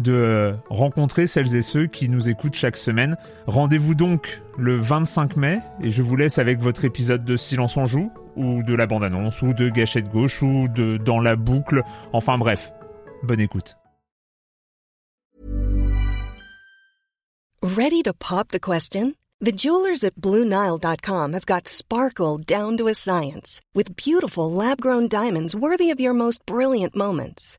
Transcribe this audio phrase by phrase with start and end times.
[0.00, 3.16] de rencontrer celles et ceux qui nous écoutent chaque semaine.
[3.46, 7.86] Rendez-vous donc le 25 mai et je vous laisse avec votre épisode de Silence en
[7.86, 11.82] joue ou de la bande-annonce ou de Gâchette gauche ou de Dans la boucle.
[12.12, 12.72] Enfin bref,
[13.22, 13.76] bonne écoute.
[17.62, 19.14] Ready to pop the question?
[19.40, 25.54] The jewelers at BlueNile.com have got sparkle down to a science with beautiful lab-grown diamonds
[25.56, 27.58] worthy of your most brilliant moments.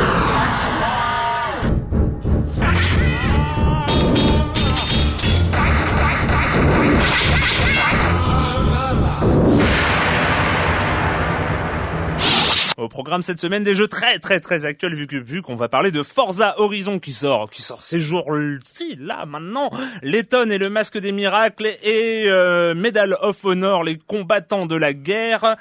[12.81, 15.69] Au programme cette semaine des jeux très très très actuels vu que vu qu'on va
[15.69, 19.69] parler de Forza Horizon qui sort qui sort ces jours-ci là maintenant.
[20.01, 24.93] Letton et le masque des miracles et euh, Medal of Honor les combattants de la
[24.93, 25.57] guerre.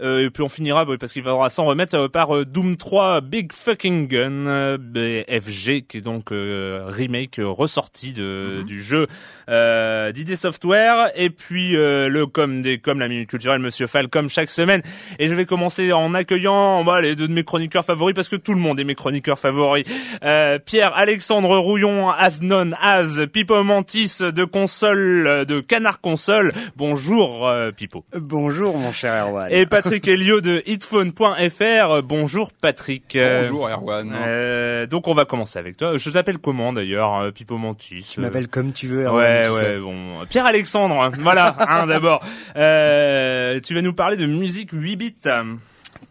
[0.00, 3.20] Euh, et puis on finira parce qu'il faudra s'en remettre euh, par euh, Doom 3
[3.20, 8.64] Big Fucking Gun BFG qui est donc remake ressorti de mhm.
[8.64, 9.06] du jeu
[9.48, 11.10] d'ID Software.
[11.16, 14.82] Et puis le comme des comme la minute culturelle Monsieur Fall comme chaque semaine.
[15.18, 18.36] Et je vais commencer en accueillant bah, les deux de mes chroniqueurs favoris parce que
[18.36, 19.84] tout le monde est mes chroniqueurs favoris.
[20.22, 26.52] Euh, Pierre Alexandre Rouillon, Asnon, Az, Pipo Mantis de console, de Canard Console.
[26.76, 28.04] Bonjour euh, Pipo.
[28.16, 29.48] Bonjour mon cher Erwan.
[29.50, 32.02] Et Patrick Elio de hitphone.fr.
[32.02, 33.16] Bonjour Patrick.
[33.18, 34.12] Bonjour Erwan.
[34.14, 35.96] Euh, donc on va commencer avec toi.
[35.96, 39.04] Je t'appelle comment d'ailleurs, euh, Pipo Mantis Tu m'appelles comme tu veux.
[39.04, 40.12] Erwan, ouais ouais bon.
[40.28, 41.56] Pierre Alexandre, voilà.
[41.68, 42.22] hein, D'abord,
[42.56, 45.14] euh, tu vas nous parler de musique 8 bits.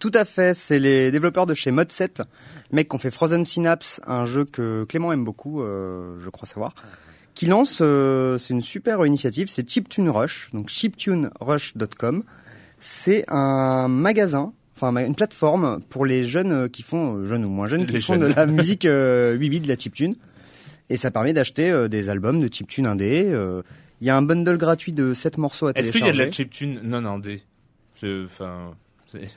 [0.02, 2.24] Tout à fait, c'est les développeurs de chez Mod7,
[2.72, 6.48] mecs qui ont fait Frozen Synapse, un jeu que Clément aime beaucoup, euh, je crois
[6.48, 6.74] savoir,
[7.36, 12.24] qui lance, euh, c'est une super initiative, c'est Chiptune Rush, donc chiptunerush.com.
[12.80, 17.68] C'est un magasin, enfin une plateforme pour les jeunes qui font, euh, jeunes ou moins
[17.68, 20.16] jeunes, qui font de la musique 8 bits, de la chiptune.
[20.90, 23.32] Et ça permet d'acheter des albums de chiptune indé.
[24.02, 26.00] Il y a un bundle gratuit de 7 morceaux à télécharger.
[26.00, 27.44] Est-ce qu'il y a de la chiptune non indé?
[28.04, 28.74] Enfin,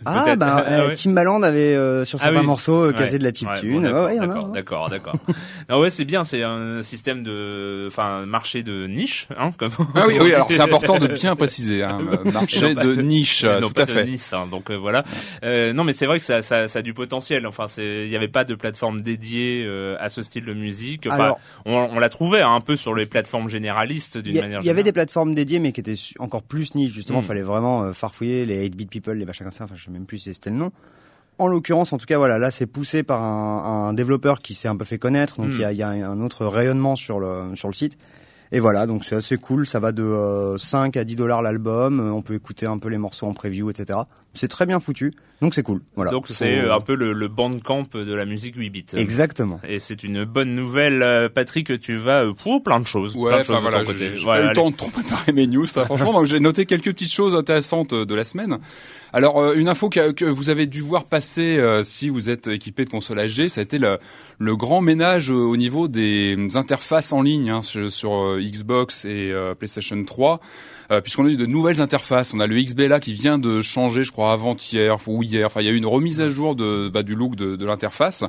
[0.04, 3.32] ah bah ah euh, Timbaland avait euh, sur certains ah, morceaux euh, cassé de la
[3.32, 3.86] chiptune.
[3.86, 5.14] Ouais, d'accord, d'accord, d'accord.
[5.68, 9.70] non ouais, c'est bien, c'est un système de, enfin, marché de niche, hein, comme.
[9.94, 10.32] Ah oui, oui.
[10.32, 12.00] Alors c'est important de bien préciser, hein,
[12.32, 14.04] marché de niche, tout à fait.
[14.04, 15.04] Nice, hein, donc voilà.
[15.42, 17.46] Euh, non, mais c'est vrai que ça, ça, ça, a du potentiel.
[17.46, 19.68] Enfin, c'est, il n'y avait pas de plateforme dédiée
[19.98, 21.06] à ce style de musique.
[21.06, 24.60] Enfin, alors, on, on l'a trouvé hein, un peu sur les plateformes généralistes d'une manière.
[24.60, 26.92] Il y avait des plateformes dédiées, mais qui étaient encore plus niche.
[26.92, 27.26] Justement, il hmm.
[27.26, 30.18] fallait vraiment farfouiller les 8-bit people, les machins comme ça enfin je sais même plus
[30.18, 30.72] si c'était le nom.
[31.38, 34.68] En l'occurrence, en tout cas, voilà, là c'est poussé par un, un, développeur qui s'est
[34.68, 35.54] un peu fait connaître, donc hmm.
[35.54, 37.98] il y, a, y, a, un autre rayonnement sur le sur le site.
[38.54, 39.66] Et voilà, donc c'est assez cool.
[39.66, 41.98] Ça va de 5 euh, à 10 dollars l'album.
[41.98, 43.98] Euh, on peut écouter un peu les morceaux en preview, etc.
[44.32, 45.12] C'est très bien foutu.
[45.42, 45.82] Donc c'est cool.
[45.96, 46.12] Voilà.
[46.12, 48.86] Donc c'est un peu le, le bandcamp de la musique 8 bits.
[48.94, 49.60] Exactement.
[49.68, 51.80] Et c'est une bonne nouvelle, euh, Patrick.
[51.80, 53.16] Tu vas pour plein de choses.
[53.16, 53.82] Ouais, enfin voilà.
[53.82, 56.12] J'ai pas eu le temps de trop préparer mes news, ça, franchement.
[56.20, 58.58] donc j'ai noté quelques petites choses intéressantes de la semaine.
[59.12, 62.90] Alors une info que, que, vous avez dû voir passer si vous êtes équipé de
[62.90, 63.98] console HD, ça a été le,
[64.38, 70.02] le grand ménage au niveau des interfaces en ligne hein, sur, sur Xbox et PlayStation
[70.04, 70.40] 3.
[70.90, 72.34] Euh, puisqu'on a eu de nouvelles interfaces.
[72.34, 75.46] On a le XBLA qui vient de changer, je crois, avant-hier ou hier.
[75.46, 77.66] Enfin, il y a eu une remise à jour de, bah, du look de, de
[77.66, 78.24] l'interface.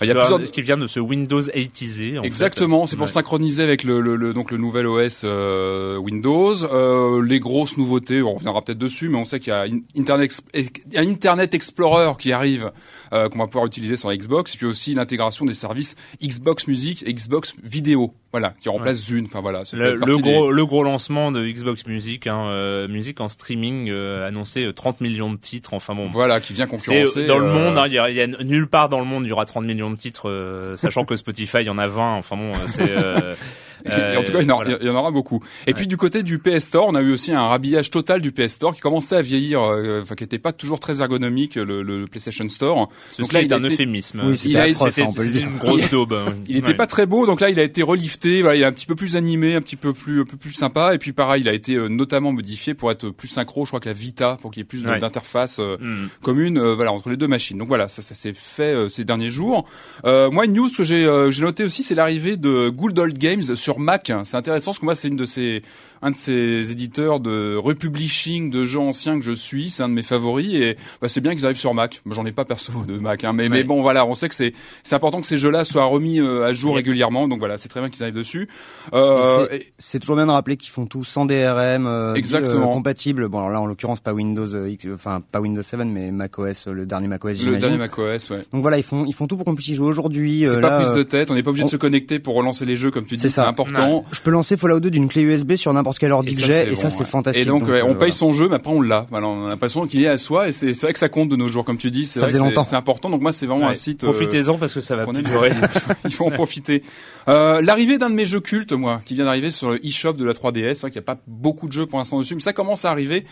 [0.00, 3.82] Il y a plusieurs qui vient de ce Windows 80 Exactement, c'est pour synchroniser avec
[3.82, 6.62] le, le, donc le nouvel OS euh, Windows.
[6.64, 11.54] Euh, les grosses nouveautés, on reviendra peut-être dessus, mais on sait qu'il y a Internet
[11.54, 12.70] Explorer qui arrive,
[13.12, 17.02] euh, qu'on va pouvoir utiliser sur Xbox, et puis aussi l'intégration des services Xbox Music
[17.06, 18.14] et Xbox Vidéo.
[18.32, 19.24] Voilà, qui remplace Zune.
[19.24, 23.30] Enfin voilà, le, le gros, le gros lancement de Xbox Music, hein, euh, musique en
[23.30, 25.72] streaming, euh, annoncé 30 millions de titres.
[25.72, 27.26] Enfin bon, voilà, qui vient concurrencer.
[27.26, 29.28] Dans le monde, hein, il y, a, y, a, nulle part dans le monde il
[29.28, 32.16] y aura 30 millions de titres, sachant que Spotify il y en a 20.
[32.16, 32.92] Enfin bon, c'est
[33.86, 35.40] en tout cas, il y, en, aura, il y en aura beaucoup.
[35.66, 38.32] Et puis du côté du PS Store, on a eu aussi un rhabillage total du
[38.32, 41.82] PS Store qui commençait à vieillir, euh, enfin qui était pas toujours très ergonomique, le,
[41.82, 42.88] le PlayStation Store.
[43.18, 44.22] donc là, il est un euphémisme.
[44.24, 46.14] Oui, il a été, une grosse daube.
[46.14, 46.34] Hein.
[46.48, 48.42] il était pas très beau, donc là, il a été relifté.
[48.42, 50.52] Voilà, il est un petit peu plus animé, un petit peu plus, un peu plus
[50.52, 50.94] sympa.
[50.94, 53.64] Et puis pareil, il a été euh, notamment modifié pour être plus synchro.
[53.64, 56.08] Je crois que la Vita, pour qu'il y ait plus d'interface euh, mm.
[56.22, 57.58] commune, voilà, entre les deux machines.
[57.58, 59.66] Donc voilà, ça, ça s'est fait ces derniers jours.
[60.04, 63.80] moi, une news que j'ai, j'ai noté aussi, c'est l'arrivée de Good Old Games sur
[63.80, 64.12] Mac.
[64.22, 65.62] C'est intéressant parce que moi c'est une de ces
[66.02, 69.94] un de ces éditeurs de republishing de jeux anciens que je suis, c'est un de
[69.94, 72.02] mes favoris et bah, c'est bien qu'ils arrivent sur Mac.
[72.04, 74.34] Moi, j'en ai pas perso de Mac, hein, mais, mais bon voilà, on sait que
[74.34, 74.52] c'est
[74.82, 77.80] c'est important que ces jeux-là soient remis euh, à jour régulièrement, donc voilà, c'est très
[77.80, 78.48] bien qu'ils arrivent dessus.
[78.92, 79.46] Euh,
[79.78, 83.28] c'est toujours bien de rappeler qu'ils font tout sans DRM, euh, exactement compatible.
[83.28, 84.48] Bon alors là en l'occurrence pas Windows,
[84.92, 87.42] enfin pas Windows 7 mais macOS, le dernier macOS.
[87.44, 88.42] Le dernier macOS, ouais.
[88.52, 90.44] Donc voilà, ils font ils font tout pour qu'on puisse y jouer aujourd'hui.
[90.46, 92.76] C'est pas prise de tête, on n'est pas obligé de se connecter pour relancer les
[92.76, 94.04] jeux comme tu dis, c'est important.
[94.12, 96.76] Je peux lancer Fallout 2 d'une clé USB sur n'importe quel ordi que j'ai et
[96.76, 97.44] ça c'est fantastique.
[97.44, 99.06] Et donc, on euh, paye son jeu mais après on l'a.
[99.10, 101.36] Voilà, on a l'impression qu'il est à soi et c'est vrai que ça compte de
[101.36, 102.20] nos jours comme tu dis, c'est
[102.64, 103.10] c'est important.
[103.10, 105.52] Donc moi c'est vraiment un site euh, Profitez-en parce que ça va plus durer.
[106.04, 106.82] Il faut en profiter.
[107.28, 110.24] Euh, l'arrivée d'un de mes jeux cultes moi qui vient d'arriver sur le eShop de
[110.24, 112.84] la 3DS, hein, qui a pas beaucoup de jeux pour l'instant dessus, mais ça commence
[112.84, 113.24] à arriver.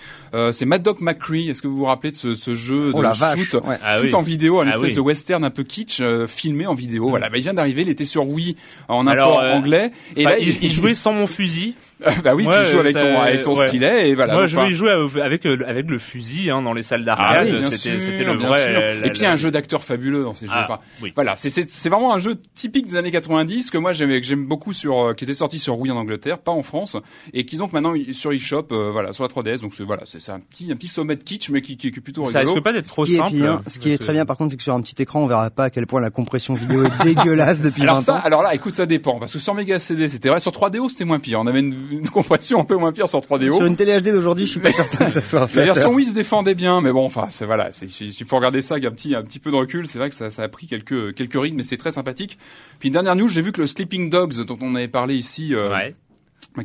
[0.52, 1.50] c'est Mad Dog McCree.
[1.50, 4.22] Est-ce que vous vous rappelez de ce, ce jeu oh, de shoot ah tout en
[4.22, 7.08] vidéo, un ah espèce de western un peu kitsch filmé en vidéo.
[7.08, 8.56] Voilà, bah, il vient d'arriver, il était sur Wii
[8.88, 11.74] en import anglais et là il, il jouait sans mon fusil.
[12.24, 14.34] bah oui, tu joues avec ton avec ton stylet et voilà.
[14.34, 14.90] Moi, je voulais jouer
[15.22, 17.48] avec avec le fusil hein, dans les salles d'arcade.
[17.50, 19.00] Ah c'était c'était le vrai.
[19.04, 20.52] et puis un jeu d'acteur fabuleux dans ces jeux.
[20.54, 24.10] Ah, enfin, voilà, c'est c'est vraiment un jeu typique des années 90 que moi j'aime
[24.10, 26.96] que j'aime beaucoup sur euh, qui était sorti sur Wii en Angleterre, pas en France,
[27.32, 29.60] et qui donc maintenant sur eShop, euh, voilà, sur la 3DS.
[29.60, 32.24] Donc voilà, c'est un petit un petit sommet de kitsch, mais qui qui, est plutôt
[32.24, 32.44] rigolo.
[32.44, 33.36] Ça risque pas d'être trop simple.
[33.42, 33.62] Hein.
[33.66, 35.50] ce qui est très bien par contre, c'est que sur un petit écran, on verra
[35.50, 38.54] pas à quel point la compression vidéo est dégueulasse depuis alors 20 ça, Alors là,
[38.54, 41.40] écoute, ça dépend parce que sur Mega CD, c'était vrai, sur 3DO, c'était moins pire.
[41.40, 43.56] On avait une, une compression un peu moins pire sur 3DO.
[43.56, 45.60] Sur une télé HD d'aujourd'hui, je suis pas certain que ça soit fait.
[45.60, 48.62] La version Wii se défendait bien, mais bon, enfin, c'est voilà, c'est il faut regarder
[48.62, 49.86] ça avec un petit un petit peu de recul.
[49.88, 52.38] C'est vrai que ça, ça a pris quelques quelques rythmes, mais c'est très sympathique.
[52.78, 55.54] Puis une dernière news, j'ai vu que le Sleeping Dogs dont on avait parlé ici.
[55.54, 55.70] Euh,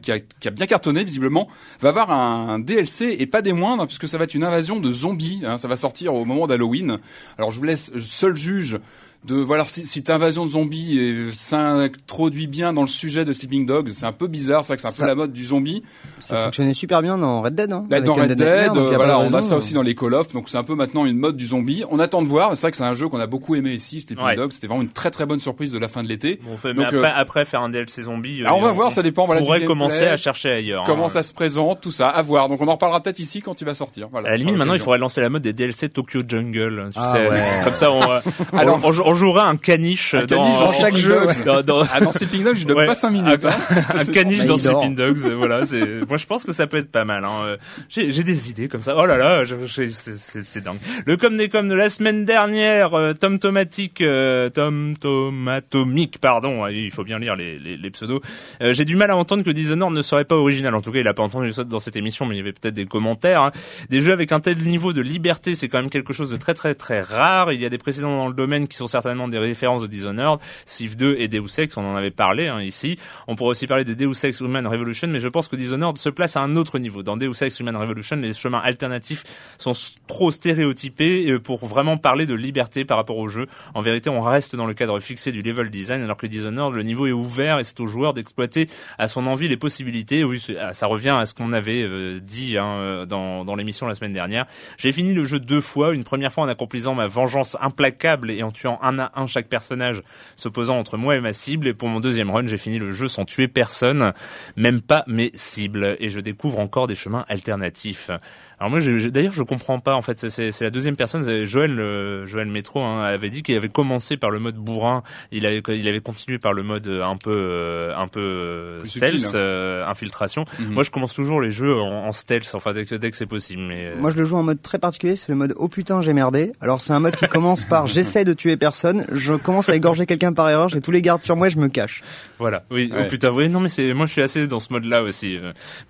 [0.04, 1.48] Qui a, qui a, bien cartonné visiblement,
[1.80, 4.92] va avoir un DLC et pas des moindres puisque ça va être une invasion de
[4.92, 5.42] zombies.
[5.44, 7.00] Hein, ça va sortir au moment d'Halloween.
[7.40, 8.78] Alors je vous laisse seul juge
[9.25, 13.89] de voilà si cette invasion de zombies s'introduit bien dans le sujet de Sleeping Dogs.
[13.92, 15.83] C'est un peu bizarre, c'est vrai que c'est un peu la mode du zombie.
[16.19, 17.74] Ça euh, fonctionnait super bien dans Red Dead.
[17.74, 20.48] Hein, bah, dans Red Dead, voilà, on a ça aussi dans les Call of, donc
[20.48, 21.83] c'est un peu maintenant une mode du zombie.
[21.89, 22.51] On attend de voir.
[22.56, 24.54] C'est vrai que c'est un jeu qu'on a beaucoup aimé ici, Sleeping Dogs.
[24.54, 26.39] C'était vraiment une très très bonne surprise de la fin de l'été.
[26.44, 29.25] Bon, mais après, euh, après, faire un DLC zombie, on va voir, ça dépend.
[29.25, 30.83] Voilà, on pourrait commencer à chercher ailleurs.
[30.86, 31.10] Comment hein.
[31.10, 32.48] ça se présente, tout ça, à voir.
[32.48, 34.07] Donc on en reparlera peut-être ici quand il va sortir.
[34.12, 36.89] Voilà, à la limite, maintenant il faudrait lancer la mode des DLC Tokyo Jungle.
[36.94, 37.30] Tu ah sais,
[37.63, 38.01] comme ça, on,
[38.57, 41.19] Alors, on, jouera un caniche caniche dans, chaque jeu.
[41.45, 41.83] Dans, dans...
[41.91, 43.45] Ah, dans Sleeping Dogs, je donne pas 5 minutes.
[43.45, 43.83] Un, hein.
[43.89, 45.65] un caniche dans Sleeping Dogs, voilà.
[45.65, 47.25] C'est, moi, je pense que ça peut être pas mal.
[47.25, 47.57] Hein.
[47.89, 48.95] J'ai, j'ai des idées comme ça.
[48.97, 50.77] Oh là là, c'est, dingue.
[51.06, 56.67] Le com des com de la semaine dernière, euh, Tom Tomatic, euh, Tom Tomatomic, pardon.
[56.67, 58.21] Il faut bien lire les, les, les pseudos.
[58.61, 60.75] Euh, j'ai du mal à entendre que Dishonored ne serait pas original.
[60.75, 62.54] En tout cas, il a pas entendu ça dans cette émission, mais il y avait
[62.54, 63.42] peut-être des commentaires.
[63.42, 63.51] Hein.
[63.89, 66.54] Des jeux avec un tel niveau de liberté, c'est quand même quelque chose de très
[66.54, 67.54] très très rare.
[67.54, 70.39] Il y a des précédents dans le domaine qui sont certainement des références de Dishonored,
[70.65, 72.97] Civ 2 et Deus Ex, on en avait parlé hein, ici.
[73.27, 76.09] On pourrait aussi parler de Deus Ex Human Revolution, mais je pense que Dishonored se
[76.09, 77.03] place à un autre niveau.
[77.03, 79.23] Dans Deus Ex Human Revolution, les chemins alternatifs
[79.57, 79.73] sont
[80.07, 83.47] trop stéréotypés euh, pour vraiment parler de liberté par rapport au jeu.
[83.73, 86.83] En vérité, on reste dans le cadre fixé du level design, alors que Dishonored, le
[86.83, 90.23] niveau est ouvert et c'est au joueur d'exploiter à son envie les possibilités.
[90.23, 93.87] Oui, ah, ça revient à ce qu'on avait euh, dit hein, euh, dans, dans l'émission
[93.87, 94.45] la semaine dernière.
[94.77, 98.44] J'ai fini le jeu deux fois, une première fois en accomplissant ma vengeance implacable et
[98.44, 100.02] en tuant un à un chaque personnage
[100.36, 101.68] s'opposant entre moi et ma cible.
[101.68, 104.14] Et pour mon deuxième run, j'ai fini le jeu sans tuer personne,
[104.56, 105.96] même pas mes cibles.
[106.00, 108.12] Et je découvre encore des chemins alternatifs.
[108.59, 109.95] Alors moi, d'ailleurs, je comprends pas.
[109.95, 111.45] En fait, c'est la deuxième personne.
[111.45, 115.01] Joël, euh, Joël Métro hein, avait dit qu'il avait commencé par le mode bourrin.
[115.31, 119.33] Il avait, il avait continué par le mode un peu, euh, un peu euh, stealth,
[119.33, 119.89] hein.
[119.89, 120.44] infiltration.
[120.59, 120.73] Mhm.
[120.73, 123.61] Moi, je commence toujours les jeux en, stealth, enfin dès que, dès que c'est possible.
[123.61, 125.16] Mais moi, je le joue en mode très particulier.
[125.16, 126.51] C'est le mode oh putain, j'ai merdé.
[126.59, 129.06] Alors c'est un mode qui commence par j'essaie de tuer personne.
[129.11, 130.68] Je commence à égorger quelqu'un par erreur.
[130.68, 132.04] J'ai tous les gardes sur moi, et je me cache.
[132.39, 132.63] Voilà.
[132.71, 132.92] Oui.
[132.94, 133.30] Oh putain.
[133.31, 133.47] Oui.
[133.47, 135.39] Non, mais c'est moi, je suis assez dans ce mode-là aussi.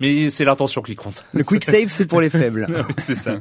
[0.00, 1.24] Mais c'est l'intention qui compte.
[1.32, 2.59] Le quick save, c'est pour les faibles.
[2.98, 3.38] C'est ça.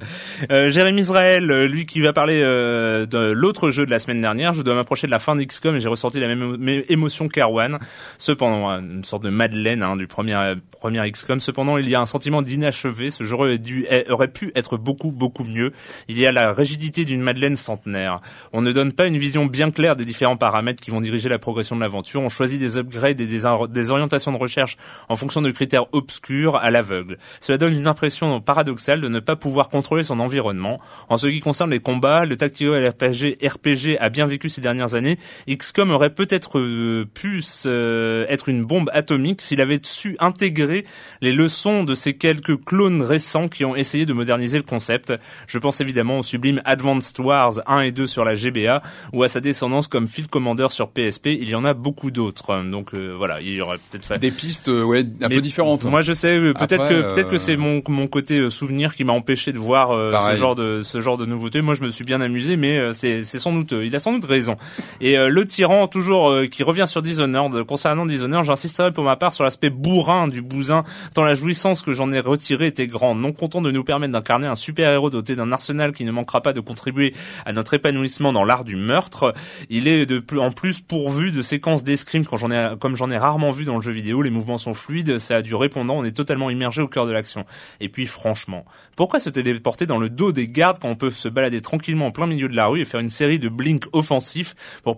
[0.52, 4.22] Euh, Jérémy Israël, euh, lui qui va parler euh, de l'autre jeu de la semaine
[4.22, 6.58] dernière, je dois m'approcher de la fin d'XCOM et j'ai ressenti la même
[6.90, 7.80] émotion qu'Erwan.
[8.18, 11.40] Cependant, une sorte de Madeleine hein, du premier premier XCOM.
[11.40, 13.12] Cependant, il y a un sentiment d'inachevé.
[13.12, 15.72] Ce jeu aurait, dû, aurait pu être beaucoup beaucoup mieux.
[16.08, 18.22] Il y a la rigidité d'une Madeleine centenaire.
[18.54, 21.40] On ne donne pas une vision bien claire des différents paramètres qui vont diriger la
[21.40, 22.22] progression de l'aventure.
[22.22, 24.78] On choisit des upgrades et des, des orientations de recherche
[25.10, 27.18] en fonction de critères obscurs à l'aveugle.
[27.42, 30.80] Cela donne une impression paradoxale de ne pas pouvoir contrôler son environnement.
[31.10, 34.96] En ce qui concerne les combats, le Tactical RPG, RPG a bien vécu ces dernières
[34.96, 35.18] années.
[35.50, 40.86] XCOM aurait peut-être euh, pu euh, être une bombe atomique s'il avait su intégrer
[41.22, 45.14] les leçons de ces quelques clones récents qui ont essayé de moderniser le concept.
[45.48, 48.82] Je pense évidemment au sublime Advanced Wars 1 et 2 sur la GBA
[49.14, 51.28] ou à sa descendance comme Field Commander sur PSP.
[51.28, 52.64] Il y en a beaucoup d'autres.
[52.64, 55.86] Donc euh, voilà, il y aurait peut-être des pistes ouais un peu différentes.
[55.86, 59.54] Moi je sais peut-être que peut-être que c'est mon mon côté souvenir qui m'a empêché
[59.54, 61.62] de voir euh, ce genre de ce genre de nouveauté.
[61.62, 64.12] Moi, je me suis bien amusé, mais euh, c'est c'est sans doute, il a sans
[64.12, 64.58] doute raison.
[65.00, 69.32] Et euh, le tyran, toujours qui revient sur Dishonored, concernant Dishonored, j'insisterai pour ma part
[69.32, 73.22] sur l'aspect bourrin du bousin, tant la jouissance que j'en ai retirée était grande.
[73.22, 76.42] Non content de nous permettre d'incarner un super héros doté d'un arsenal qui ne manquera
[76.42, 77.16] pas de contribuer
[77.46, 79.34] à notre épanouissement dans l'art du meurtre,
[79.70, 83.10] il est de plus en plus pourvu de séquences d'escrime quand j'en ai comme j'en
[83.10, 84.24] ai rarement vu dans le jeu vidéo.
[84.24, 87.14] Les mouvements sont fluides, ça a du répondant, on est totalement immergé au cœur de
[87.14, 87.46] l'action.
[87.80, 88.66] Et puis franchement,
[89.00, 92.12] pourquoi se téléporter dans le dos des gardes quand on peut se balader tranquillement en
[92.12, 94.98] plein milieu de la rue et faire une série de blinks offensifs pour,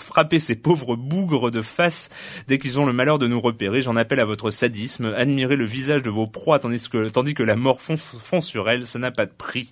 [0.00, 2.10] frapper ces pauvres bougres de face
[2.48, 3.80] dès qu'ils ont le malheur de nous repérer?
[3.80, 5.14] J'en appelle à votre sadisme.
[5.16, 8.98] Admirez le visage de vos proies tandis que, la mort fond, fond sur elle, ça
[8.98, 9.70] n'a pas de prix.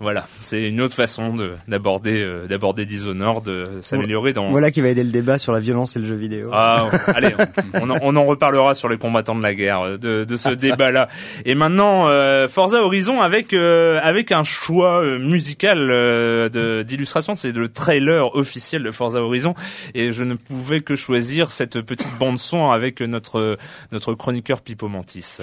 [0.00, 1.34] Voilà, c'est une autre façon
[1.66, 4.48] d'aborder euh, d'aborder Dishonored, de s'améliorer dans.
[4.50, 6.50] Voilà qui va aider le débat sur la violence et le jeu vidéo.
[6.52, 7.34] Ah, allez,
[7.74, 10.54] on, on, en, reparlera sur les combattants de la guerre euh, de, de ce ah,
[10.54, 11.08] débat-là.
[11.44, 16.48] Et maintenant, euh, Forza Horizon avec euh, avec un choix musical
[16.84, 19.54] d'illustration, c'est le trailer officiel de Forza Horizon,
[19.94, 23.58] et je ne pouvais que choisir cette petite bande son avec notre
[23.90, 25.38] notre chroniqueur Pipo Mantis.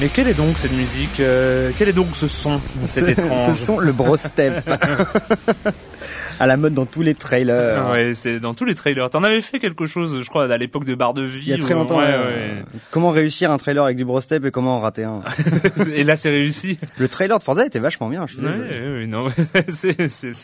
[0.00, 3.54] Mais quelle est donc cette musique euh, Quel est donc ce son C'est étrange.
[3.54, 4.62] Ce son, le bro step.
[6.40, 7.90] à la mode dans tous les trailers.
[7.90, 9.10] Ouais, c'est dans tous les trailers.
[9.10, 11.42] T'en avais fait quelque chose, je crois, à l'époque de Barre de Vie.
[11.42, 11.98] Il y a très longtemps.
[11.98, 15.22] Ouais, Comment réussir un trailer avec du brostep et comment en rater un.
[15.92, 16.78] et là, c'est réussi.
[16.96, 18.26] Le trailer de Forza était vachement bien.
[18.26, 19.28] Je suis ouais, non,
[19.68, 19.96] c'est,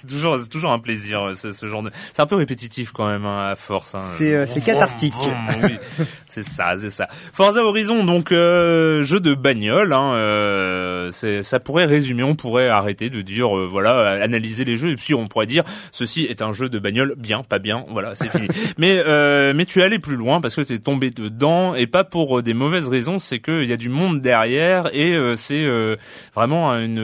[0.06, 1.90] toujours, c'est toujours un plaisir ce, ce genre de.
[2.12, 3.94] C'est un peu répétitif quand même hein, à force.
[3.94, 4.00] Hein.
[4.00, 5.14] C'est, euh, cathartique.
[5.62, 5.76] oui,
[6.28, 7.08] c'est ça, c'est ça.
[7.32, 9.92] Forza Horizon, donc euh, jeu de bagnole.
[9.92, 12.22] Hein, euh, ça pourrait résumer.
[12.22, 15.53] On pourrait arrêter de dire, euh, voilà, analyser les jeux et puis on pourrait dire
[15.90, 18.48] ceci est un jeu de bagnole bien, pas bien, voilà, c'est fini.
[18.78, 21.86] mais euh, mais tu es allé plus loin parce que tu es tombé dedans et
[21.86, 25.36] pas pour euh, des mauvaises raisons, c'est qu'il y a du monde derrière et euh,
[25.36, 25.64] c'est
[26.34, 26.98] vraiment une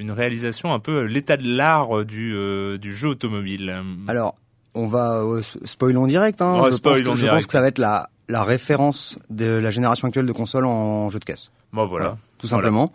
[0.00, 2.36] une réalisation un peu l'état de l'art du
[2.78, 3.82] du jeu automobile.
[4.08, 4.36] Alors
[4.74, 5.22] on va
[5.64, 6.40] spoilons direct.
[6.40, 6.70] Hein.
[6.70, 10.08] je, pense que, je pense que ça va être la la référence de la génération
[10.08, 11.50] actuelle de consoles en jeu de caisse.
[11.72, 12.92] Bon voilà, tout simplement.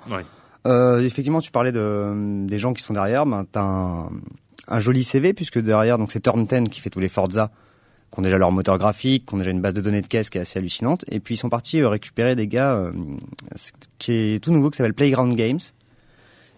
[0.65, 3.25] Euh, effectivement, tu parlais de des gens qui sont derrière.
[3.25, 4.09] Ben, t'as un,
[4.67, 7.51] un joli CV puisque derrière donc c'est Turn 10 qui fait tous les Forza
[8.12, 10.29] qui ont déjà leur moteur graphique, qui ont déjà une base de données de caisse
[10.29, 12.91] qui est assez hallucinante et puis ils sont partis euh, récupérer des gars euh,
[14.00, 15.59] qui est tout nouveau qui s'appelle Playground Games.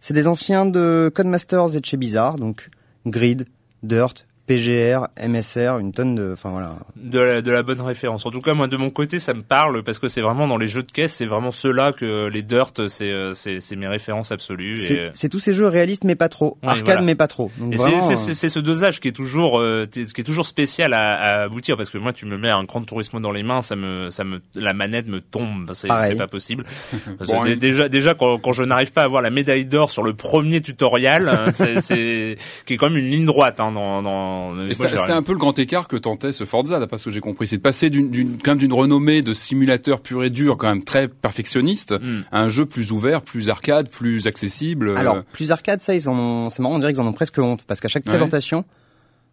[0.01, 2.69] C'est des anciens de Codemasters et de chez Bizarre donc
[3.05, 3.47] Grid,
[3.83, 6.77] Dirt, PGR, MSR, une tonne de, enfin voilà.
[6.95, 8.25] De la, de la bonne référence.
[8.25, 10.57] En tout cas, moi de mon côté, ça me parle parce que c'est vraiment dans
[10.57, 13.87] les jeux de caisse, c'est vraiment ceux-là que les Dirt, c'est euh, c'est c'est mes
[13.87, 14.75] références absolues.
[14.75, 17.01] C'est c'est tous ces jeux réalistes mais pas trop, Oui, arcade voilà.
[17.01, 17.51] mais pas trop.
[17.59, 20.23] Donc Et vraiment, c'est- euh, c'est c'est ce dosage qui est toujours euh, qui est
[20.23, 23.31] toujours spécial à, à aboutir parce que moi tu me mets un Grand Turismo dans
[23.31, 26.65] les mains ça me ça me la manette me tombe c'est pas possible
[27.19, 27.57] Parce Bon, que dé- oui.
[27.57, 30.61] déjà déjà quand, quand je n'arrive pas à avoir la médaille d'or sur le premier
[30.61, 34.38] tutoriel hein, c'est c'est qui est quand même une ligne droite hein, dans dans
[34.73, 37.47] c'était un peu le grand écart que tentait ce Forza, d'après ce que j'ai compris.
[37.47, 40.67] C'est de passer d'une, d'une, quand même d'une renommée de simulateur pur et dur, quand
[40.69, 42.21] même très perfectionniste, Mm.
[42.31, 44.89] à un jeu plus ouvert, plus arcade, plus accessible.
[44.89, 47.13] euh, Alors, plus arcade, ça, ils en ont, c'est marrant, on dirait qu'ils en ont
[47.13, 48.11] presque honte, parce qu'à chaque Ouais.
[48.11, 48.65] présentation,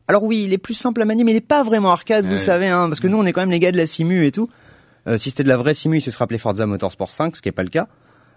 [0.09, 2.37] alors oui, il est plus simple à manier, mais il est pas vraiment arcade, vous
[2.37, 4.31] savez, hein, parce que nous, on est quand même les gars de la simu et
[4.33, 4.49] tout.
[5.09, 7.43] Euh, si c'était de la vraie simu, il se serait appelé Forza Motorsport 5, ce
[7.43, 7.89] qui est pas le cas.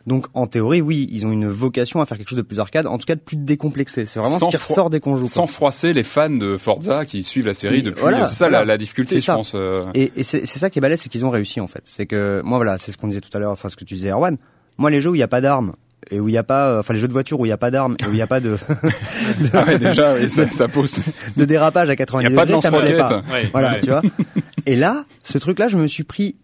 [0.07, 2.87] Donc, en théorie, oui, ils ont une vocation à faire quelque chose de plus arcade,
[2.87, 4.05] en tout cas de plus décomplexé.
[4.05, 5.21] C'est vraiment Sans ce qui fro- ressort dès qu'on joue.
[5.23, 5.29] quoi.
[5.31, 8.01] sans froisser les fans de Forza qui suivent la série Et depuis.
[8.01, 8.59] voilà, c'est ça voilà.
[8.59, 9.35] la, la difficulté, je ça.
[9.35, 9.51] pense.
[9.55, 9.85] euh.
[9.93, 11.81] Et, et c'est c'est ça qui est balèze, c'est qu'ils ont réussi en fait.
[11.83, 13.93] C'est que moi voilà, c'est ce qu'on disait tout à l'heure, enfin ce que tu
[13.95, 14.37] disais Erwan.
[14.77, 15.73] Moi les jeux où il y a pas d'armes
[16.11, 17.51] et où il y a pas, euh, enfin les jeux de voiture où il y
[17.51, 18.57] a pas d'armes et où il y a pas de,
[19.53, 20.95] Ah ouais, déjà, oui, ça, ça pose.
[21.37, 23.21] de dérapage à Il 90 n'y a pas de degrés, ça me pas.
[23.31, 23.79] Ouais, Voilà, ouais.
[23.81, 24.01] tu vois.
[24.65, 26.35] Et là, ce truc-là, je me suis pris,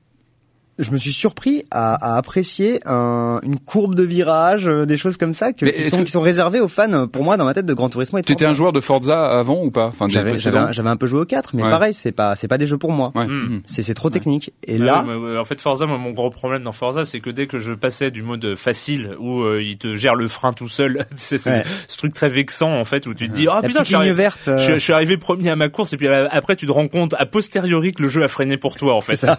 [0.78, 5.16] je me suis surpris à, à apprécier un, une courbe de virage, euh, des choses
[5.18, 7.08] comme ça que, qui, sont, que- qui sont réservées aux fans.
[7.08, 8.18] Pour moi, dans ma tête de Gran Turismo.
[8.20, 8.58] et de Tu étais un Forza.
[8.58, 9.86] joueur de Forza avant ou pas?
[9.88, 11.70] Enfin, J'avais, un- j'avais un peu joué au 4, mais Ouais.
[11.70, 13.12] pareil, c'est pas, c'est pas des jeux pour moi.
[13.16, 13.26] Ouais.
[13.28, 13.32] Mm.
[13.32, 13.62] Mhm.
[13.66, 14.52] C'est, c'est trop technique.
[14.66, 17.30] Et là, ouais, ouais, en fait, Forza, moi, mon gros problème dans Forza, c'est que
[17.30, 20.68] dès que je passais du mode facile où euh, il te gère le frein tout
[20.68, 21.64] seul, tu sais, c'est Ouais.
[21.88, 23.86] ce truc très vexant en fait où tu te dis, oh la putain, je petite
[23.86, 24.48] suis, ligne arrivé, verte.
[24.50, 26.72] euh, je, je suis arrivé premier à ma course et puis euh, après tu te
[26.72, 29.16] rends compte a posteriori que le jeu a freiné pour toi en fait.
[29.16, 29.38] C'est ça.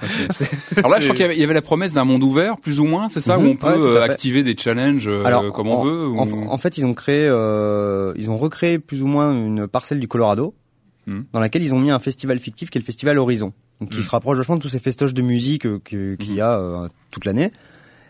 [0.79, 3.09] Alors là, je crois il y avait la promesse d'un monde ouvert, plus ou moins,
[3.09, 3.45] c'est ça, Mhm.
[3.45, 6.07] où on peut Ouais, euh, activer des challenges euh, Alors, comme en, on veut.
[6.09, 9.67] ou- En, en fait, ils ont créé, euh, ils ont recréé plus ou moins une
[9.67, 10.55] parcelle du Colorado,
[11.07, 11.21] Hmm.
[11.33, 13.99] dans laquelle ils ont mis un festival fictif qui est le festival Horizon, donc qui
[13.99, 14.03] Hmm.
[14.03, 17.51] se rapproche vachement de tous ces festoches de musique que- qu'il y a toute l'année.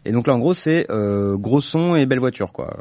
[0.07, 2.77] Et donc là, en gros, c'est euh, gros son et belle voiture, quoi.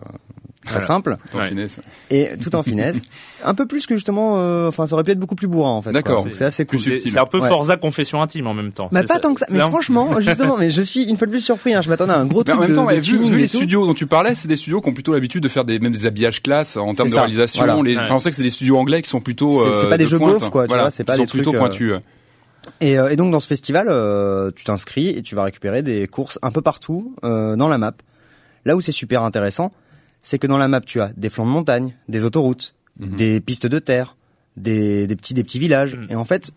[0.63, 0.87] Très Voilà.
[0.87, 1.49] simple en Ouais.
[1.49, 1.79] finesse.
[2.09, 2.95] et tout en finesse.
[3.45, 5.81] un peu plus que justement, euh, enfin, ça aurait pu être beaucoup plus bourrin en
[5.83, 5.91] fait.
[5.91, 6.25] D'accord.
[6.31, 6.79] C'est assez cool.
[6.79, 7.11] C'est subtil.
[7.11, 7.47] c'est un peu Ouais.
[7.47, 8.89] Forza confession intime en même temps.
[8.91, 9.45] Mais C'est pas ça- tant que ça.
[9.51, 11.75] Mais franchement, justement, mais je suis une fois de plus surpris.
[11.75, 11.81] Hein.
[11.83, 13.47] Je m'attendais à un gros Mais truc en même de, temps, de vu, vu les
[13.47, 13.57] tout.
[13.57, 15.91] studios dont tu parlais, c'est des studios qui ont plutôt l'habitude de faire des même
[15.93, 17.63] des habillages classe en termes de réalisation.
[17.63, 17.79] voilà.
[17.83, 18.03] Les, Ouais.
[18.09, 19.63] on sait que c'est des studios anglais qui sont plutôt.
[19.65, 21.53] C'est- c'est euh, pas des de jeux beaufs, quoi, Voilà, c'est pas des trucs, plutôt
[21.53, 21.93] euh, pointus.
[22.81, 26.07] Et, euh, et donc dans ce festival, euh, tu t'inscris et tu vas récupérer des
[26.07, 27.93] courses un peu partout euh, dans la map.
[28.65, 29.71] Là où c'est super intéressant,
[30.21, 33.15] c'est que dans la map tu as des flancs de montagne, des autoroutes, Mhm.
[33.17, 34.15] des pistes de terre,
[34.55, 35.95] des, des petits des petits villages.
[35.95, 36.07] Mhm.
[36.11, 36.51] Et en fait,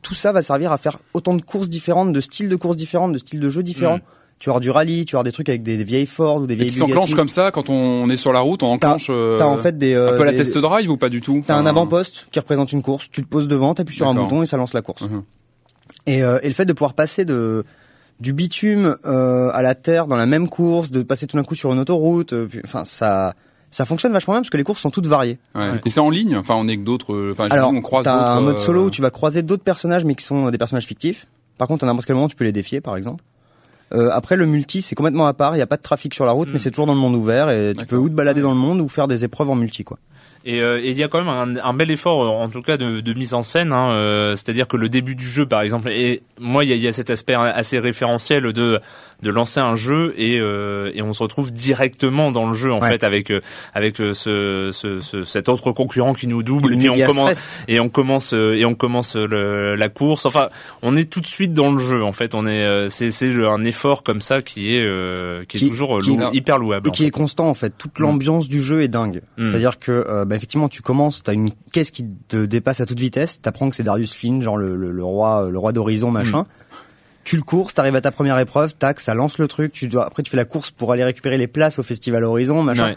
[0.00, 3.12] tout ça va servir à faire autant de courses différentes, de styles de courses différentes,
[3.12, 3.96] de styles de jeux différents.
[3.96, 4.02] Mhm.
[4.42, 6.38] Tu vas avoir du rallye, tu vas avoir des trucs avec des, des vieilles Ford
[6.42, 8.72] ou des Et vieilles qui s'enclenchent comme ça quand on est sur la route, on
[8.72, 9.06] enclenche.
[9.08, 11.20] euh, T'as en fait des euh, un peu la des- test drive ou pas du
[11.20, 11.44] tout?
[11.46, 14.42] T'as un avant-poste qui représente une course, tu te poses devant, t'appuies sur un bouton
[14.42, 15.02] et ça lance la course.
[15.02, 15.22] Mhm.
[16.06, 17.64] Et, euh, et le fait de pouvoir passer de
[18.18, 21.54] du bitume euh, à la terre dans la même course, de passer tout d'un coup
[21.54, 23.34] sur une autoroute, euh, enfin ça
[23.70, 25.38] ça fonctionne vachement bien parce que les courses sont toutes variées.
[25.54, 25.70] Ouais.
[25.86, 26.36] Et c'est en ligne?
[26.36, 27.30] Enfin, on est que d'autres.
[27.30, 30.16] Enfin, Alors on croise t'as un mode solo où tu vas croiser d'autres personnages mais
[30.16, 31.28] qui sont des personnages fictifs.
[31.58, 33.22] Par contre, à n'importe quel moment, tu peux les défier, par exemple.
[33.94, 35.54] Euh, après, le multi, c'est complètement à part.
[35.54, 36.52] Il n'y a pas de trafic sur la route, Mm.
[36.54, 38.56] mais c'est toujours dans le monde ouvert et tu peux ou te balader dans le
[38.56, 39.98] monde ou faire des épreuves en multi, quoi.
[40.44, 42.76] Et euh, il y a quand même un, un bel effort, euh, en tout cas,
[42.76, 43.70] de, de mise en scène.
[43.72, 46.76] Hein, euh, C'est-à-dire que le début du jeu, par exemple, et moi, il y a,
[46.76, 48.80] il y a cet aspect assez référentiel de
[49.22, 52.80] de lancer un jeu et euh, et on se retrouve directement dans le jeu en
[52.80, 52.88] Ouais.
[52.90, 53.40] fait avec euh,
[53.72, 57.58] avec euh, ce, ce, ce cet autre concurrent qui nous double et, on commence stress.
[57.68, 60.26] et on commence euh, et on commence le, la course.
[60.26, 60.48] Enfin,
[60.82, 62.02] on est tout de suite dans le jeu.
[62.04, 65.56] En fait, on est euh, c'est c'est un effort comme ça qui est euh, qui
[65.56, 66.88] est Qui- toujours qui- lou- hyper louable.
[66.88, 67.72] et qui est constant en fait.
[67.78, 69.22] Toute l'ambiance du jeu est dingue.
[69.38, 69.44] Mm.
[69.44, 73.40] C'est-à-dire que bah, effectivement tu commences, t'as une caisse qui te dépasse à toute vitesse,
[73.40, 76.46] t'apprends que c'est Darius Flynn, genre le, le, le roi, le roi d'horizon machin.
[77.24, 79.72] Tu le courses, t'arrives à ta première épreuve, tac, ça lance le truc.
[79.72, 82.62] Tu dois après tu fais la course pour aller récupérer les places au festival Horizon
[82.62, 82.86] machin.
[82.90, 82.96] Ouais.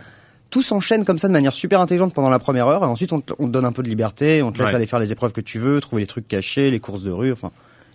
[0.50, 3.22] Tout s'enchaîne comme ça de manière super intelligente pendant la première heure et ensuite on
[3.22, 4.76] te, on te donne un peu de liberté, on te laisse Ouais.
[4.76, 7.32] aller faire les épreuves que tu veux, trouver les trucs cachés, les courses de rue.
[7.32, 7.52] Enfin,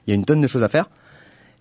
[0.07, 0.89] il y a une tonne de choses à faire.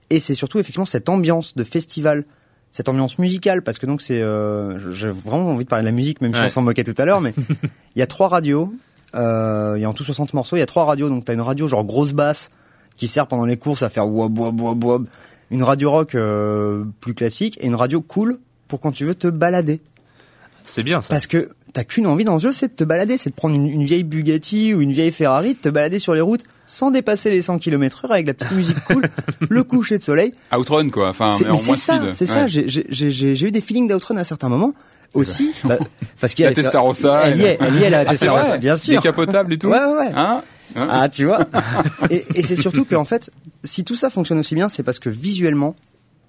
[0.10, 2.26] Et c'est surtout effectivement cette ambiance de festival,
[2.72, 5.96] cette ambiance musicale, parce que donc c'est, euh, j'ai vraiment envie de parler de la
[5.96, 7.34] musique, même si on s'en moquait tout à l'heure, mais
[7.96, 8.74] il y a trois radios,
[9.16, 11.34] euh, il y a en tout 60 morceaux, il y a trois radios, donc t'as
[11.34, 12.50] une radio genre grosse basse
[13.00, 15.08] qui sert pendant les courses à faire wob wob wob wob,
[15.50, 19.28] une radio rock euh, plus classique et une radio cool pour quand tu veux te
[19.28, 19.82] balader.
[20.66, 21.10] C'est bien ça.
[21.10, 23.56] Parce que t'as qu'une envie dans ce jeu, c'est de te balader, c'est de prendre
[23.56, 26.92] une, une vieille Bugatti ou une vieille Ferrari, de te balader sur les routes sans
[26.92, 29.08] dépasser les 100 km heure avec la petite musique cool,
[29.50, 30.36] le coucher de soleil.
[30.56, 32.44] Outrun quoi, enfin mais en mais moins c'est ça, c'est ça.
[32.44, 32.50] Ouais.
[32.50, 34.74] J'ai- j'ai- J'ai j'ai eu des feelings d'Outrun à certains moments
[35.16, 35.80] aussi, bah,
[36.22, 37.22] parce qu'il y La a Testarossa.
[37.30, 38.96] Elle y est, elle y est la Ah, Testarossa, bien sûr.
[39.02, 39.70] Décapotable et tout.
[39.70, 40.12] Ouais, ouais, ouais.
[40.14, 40.44] Hein
[40.76, 41.48] Hein Ah, tu vois.
[42.10, 43.32] et et c'est surtout que en fait,
[43.64, 45.76] si tout ça fonctionne aussi bien, c'est parce que visuellement,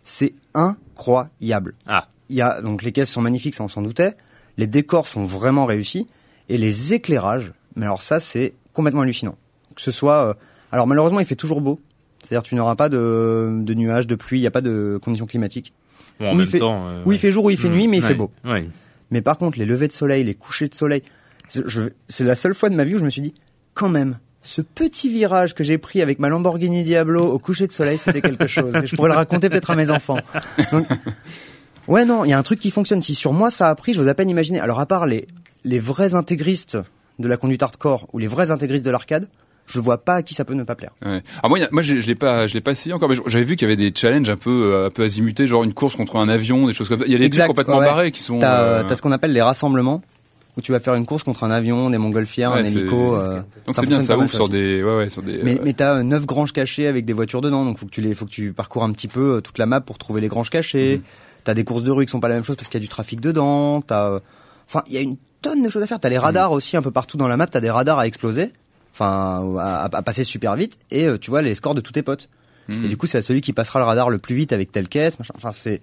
[0.02, 1.74] c'est incroyable.
[1.86, 2.08] Ah.
[2.28, 4.14] Il y a donc les caisses sont magnifiques, ça on s'en doutait.
[4.56, 6.08] Les décors sont vraiment réussis
[6.48, 7.52] et les éclairages.
[7.76, 9.36] Mais alors ça, c'est complètement hallucinant.
[9.74, 10.34] Que ce soit, euh,
[10.72, 11.80] alors malheureusement, il fait toujours beau.
[12.28, 15.26] C'est-à-dire, tu n'auras pas de, de nuages, de pluie, il n'y a pas de conditions
[15.26, 15.72] climatiques.
[16.18, 16.86] Bon, en Oui, même il fait- temps.
[16.86, 17.72] euh, Où il fait jour, où il fait Hmm.
[17.74, 18.30] nuit, mais il Ouais, fait beau.
[18.44, 18.68] ouais.
[19.10, 21.02] Mais par contre, les levées de soleil, les couchers de soleil,
[21.48, 23.34] c'est la seule fois de ma vie où je me suis dit,
[23.74, 27.72] quand même, ce petit virage que j'ai pris avec ma Lamborghini Diablo au coucher de
[27.72, 28.74] soleil, c'était quelque chose.
[28.82, 30.18] Et je pourrais le raconter peut-être à mes enfants.
[30.72, 30.86] Donc,
[31.88, 33.02] ouais, non, il y a un truc qui fonctionne.
[33.02, 34.60] Si sur moi ça a pris, j'ose à peine imaginer.
[34.60, 35.28] Alors à part les,
[35.64, 36.78] les vrais intégristes
[37.18, 39.28] de la conduite hardcore ou les vrais intégristes de l'arcade,
[39.66, 40.92] je vois pas à qui ça peut ne pas plaire.
[41.04, 41.22] Ouais.
[41.42, 43.08] Alors moi, il y a- moi, je, je l'ai pas, je l'ai pas essayé encore,
[43.08, 45.62] mais j'avais vu qu'il y avait des challenges un peu, euh, un peu azimutés, genre
[45.62, 47.06] une course contre un avion, des choses comme ça.
[47.06, 47.84] Il y a des trucs complètement ouais.
[47.86, 48.40] barrés qui sont.
[48.40, 50.02] T'as euh, ce qu'on appelle les rassemblements,
[50.56, 53.14] où tu vas faire une course contre un avion, des montgolfières, Ouais, un hélico.
[53.16, 55.40] euh, Donc c'est bien, ça ouvre sur des, ouais, ouais, sur des.
[55.42, 57.90] Mais, euh, mais t'as euh, neuf granges cachées avec des voitures dedans, donc faut que
[57.90, 60.20] tu les, faut que tu parcours un petit peu euh, toute la map pour trouver
[60.20, 60.96] les granges cachées.
[60.98, 61.02] Mhm.
[61.44, 62.84] T'as des courses de rue qui sont pas la même chose parce qu'il y a
[62.84, 63.80] du trafic dedans.
[63.80, 64.20] T'as, euh,
[64.68, 66.00] enfin, il y a une tonne de choses à faire.
[66.00, 66.22] T'as les Mhm.
[66.24, 67.46] radars aussi un peu partout dans la map.
[67.46, 68.52] T'as des radars à exploser,
[68.92, 72.28] enfin, à, à passer super vite, et tu vois les scores de tous tes potes.
[72.68, 72.84] Mhm.
[72.84, 74.88] Et du coup, c'est à celui qui passera le radar le plus vite avec telle
[74.88, 75.32] caisse, machin.
[75.36, 75.80] Enfin, c'est,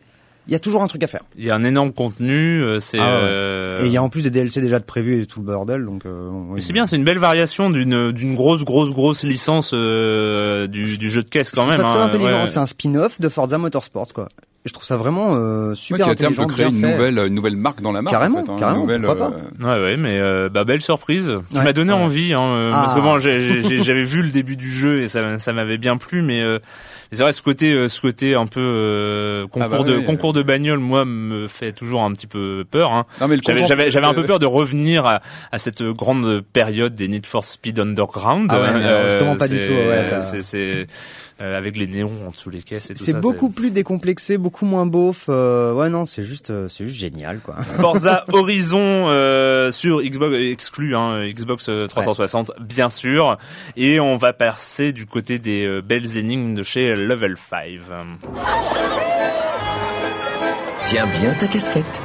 [0.48, 1.22] il y a toujours un truc à faire.
[1.38, 2.62] Il y a un énorme contenu.
[2.64, 3.00] euh, C'est.
[3.00, 3.10] Ah ouais.
[3.22, 5.46] euh, Et il y a en plus des DLC déjà de prévus et tout le
[5.46, 6.06] bordel, donc.
[6.06, 6.56] euh, oui.
[6.56, 10.98] Mais c'est bien, c'est une belle variation d'une d'une grosse grosse grosse licence euh, du,
[10.98, 11.78] du jeu de caisse quand Je même.
[11.80, 12.42] ça très hein, intelligent.
[12.42, 12.48] ouais.
[12.48, 14.28] C'est un spin-off de Forza Motorsport, quoi.
[14.66, 16.82] Et je trouve ça vraiment euh, ouais, super qui à terme intelligent, peut créer une
[16.82, 16.92] fait.
[16.92, 18.14] nouvelle, une nouvelle marque dans la marque.
[18.14, 19.32] Carrément, en fait, hein, carrément, nouvelle, pourquoi
[19.62, 21.32] euh, Ouais, ouais, mais euh, bah, belle surprise.
[21.52, 22.00] Tu Ouais, m'as donné ouais.
[22.00, 23.04] envie, hein, euh, parce que Ah.
[23.04, 26.22] bon, j'ai- j'ai- j'avais vu le début du jeu et ça, ça m'avait bien plu,
[26.22, 26.60] mais euh,
[27.12, 30.04] c'est vrai ce côté, euh, ce côté un peu euh, concours Ah bah de oui,
[30.04, 32.92] concours de bagnole, moi, me fait toujours un petit peu peur.
[32.92, 33.06] Hein.
[33.22, 35.84] Non mais le J'avais j'avais j'avais un peu euh, peur de revenir à, à cette
[35.84, 38.48] grande période des Need for Speed Underground.
[38.52, 40.08] Ah ouais, alors, justement, pas du tout, ouais,
[40.42, 40.88] c'est
[41.42, 43.12] euh, avec les néons en dessous les caisses et tout ça.
[43.12, 45.26] C'est beaucoup plus décomplexé, beaucoup moins beauf.
[45.30, 47.56] euh, ouais, non, c'est juste, euh, c'est juste génial, quoi.
[47.62, 53.38] Forza Horizon euh, sur Xbox exclu hein, Xbox euh, 360 bien sûr
[53.76, 57.66] et on va passer du côté des euh, belles énigmes de chez Level 5.
[60.86, 62.02] Tiens bien ta casquette.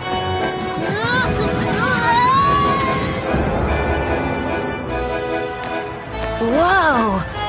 [6.40, 7.41] Wow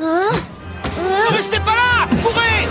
[0.00, 2.68] Ne restez pas là Courez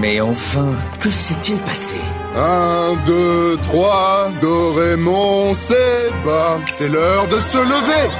[0.00, 1.96] Mais enfin, que s'est-il passé
[2.36, 6.58] Un, deux, trois, Dorémon, c'est bas.
[6.72, 8.14] C'est l'heure de se lever.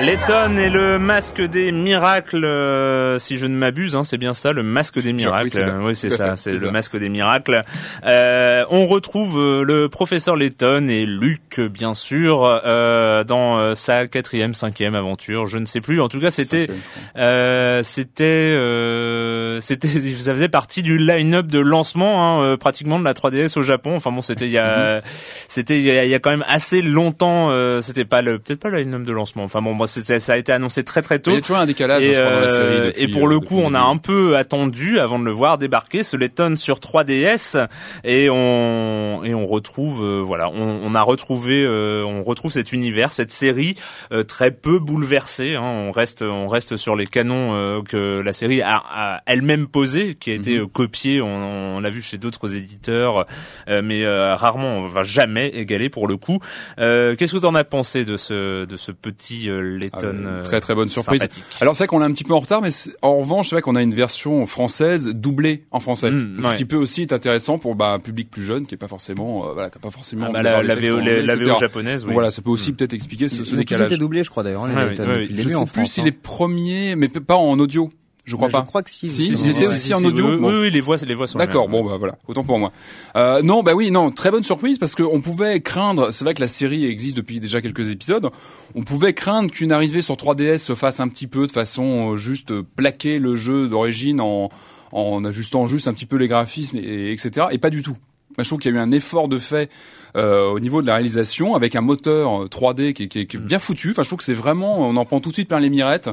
[0.00, 4.52] Letton et le masque des miracles, euh, si je ne m'abuse, hein, c'est bien ça,
[4.52, 5.46] le masque des miracles.
[5.46, 6.30] oui, c'est ça.
[6.30, 6.70] Oui, c'est le ça.
[6.70, 7.62] masque des miracles.
[8.04, 14.06] Euh, on retrouve euh, le professeur Letton et Luc, bien sûr, euh, dans euh, sa
[14.06, 15.46] quatrième, cinquième aventure.
[15.48, 16.00] Je ne sais plus.
[16.00, 16.68] En tout cas, c'était,
[17.16, 23.14] euh, c'était, euh, c'était, ça faisait partie du line-up de lancement, hein, pratiquement de la
[23.14, 23.96] 3DS au Japon.
[23.96, 25.02] Enfin bon, c'était il y a,
[25.48, 27.50] c'était il y a, il y a quand même assez longtemps.
[27.50, 29.42] euh, c'était pas le, peut-être pas le line-up de lancement.
[29.42, 31.32] Enfin bon, moi, c'était, ça a été annoncé très très tôt.
[31.32, 32.64] Il y a toujours un décalage, Et, la série.
[32.64, 35.32] euh, depuis, et pour le euh, coup, on a un peu attendu avant de le
[35.32, 37.66] voir débarquer ce Letton sur 3DS
[38.04, 42.72] et on et on retrouve euh, voilà, on, on a retrouvé euh, on retrouve cet
[42.72, 43.74] univers, cette série
[44.12, 45.54] euh, très peu bouleversée.
[45.56, 49.66] Hein, on reste on reste sur les canons euh, que la série a, a elle-même
[49.66, 50.62] posé, qui a été Mhm.
[50.62, 51.20] euh, copié.
[51.20, 53.26] On, on l'a vu chez d'autres éditeurs,
[53.68, 56.38] euh, mais euh, rarement, on va jamais égaler pour le coup.
[56.78, 59.48] Euh, Qu'est-ce que tu en as pensé de ce de ce petit
[59.92, 61.26] Ah, Letton euh, très très bonne surprise.
[61.60, 62.70] Alors c'est vrai qu'on est un petit peu en retard, mais
[63.02, 66.54] en revanche c'est vrai qu'on a une version française doublée en français, Mm, ce ouais.
[66.54, 69.48] qui peut aussi être intéressant pour bah, un public plus jeune qui est pas forcément,
[69.48, 70.26] euh, voilà, qui a pas forcément.
[70.28, 72.12] Ah bah, la, la VO, anglais, la japonaise, oui.
[72.12, 73.86] Voilà, ça peut aussi peut-être expliquer ce, ce décalage.
[73.86, 74.66] été doublés, je crois d'ailleurs.
[74.66, 76.04] les Ouais, ouais, Je sais en plus France, si hein.
[76.04, 77.90] les premiers, mais pas en audio.
[78.28, 78.60] Je crois pas.
[78.60, 79.08] Je crois que si.
[79.08, 80.36] Si, ils étaient aussi en audio.
[80.36, 82.72] Oui, oui, les voix, les voix sont D'accord, bon bah voilà, autant pour moi.
[83.16, 86.40] Euh, non, bah oui, non, très bonne surprise parce qu'on pouvait craindre, c'est vrai que
[86.40, 88.28] la série existe depuis déjà quelques épisodes,
[88.74, 92.16] on pouvait craindre qu'une arrivée sur 3DS se fasse un petit peu de façon euh,
[92.18, 94.50] juste plaquer le jeu d'origine en
[94.92, 97.46] en ajustant juste un petit peu les graphismes et, et etc.
[97.50, 97.96] Et pas du tout.
[98.36, 99.70] Moi, je trouve qu'il y a eu un effort de fait
[100.14, 103.90] au niveau de la réalisation avec un moteur 3D qui, qui, qui est bien foutu.
[103.90, 106.10] Enfin, je trouve que c'est vraiment, on en prend tout de suite plein les mirettes.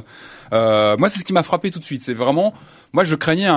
[0.52, 2.02] Euh, moi, c'est ce qui m'a frappé tout de suite.
[2.02, 2.54] C'est vraiment,
[2.92, 3.54] moi, je craignais un,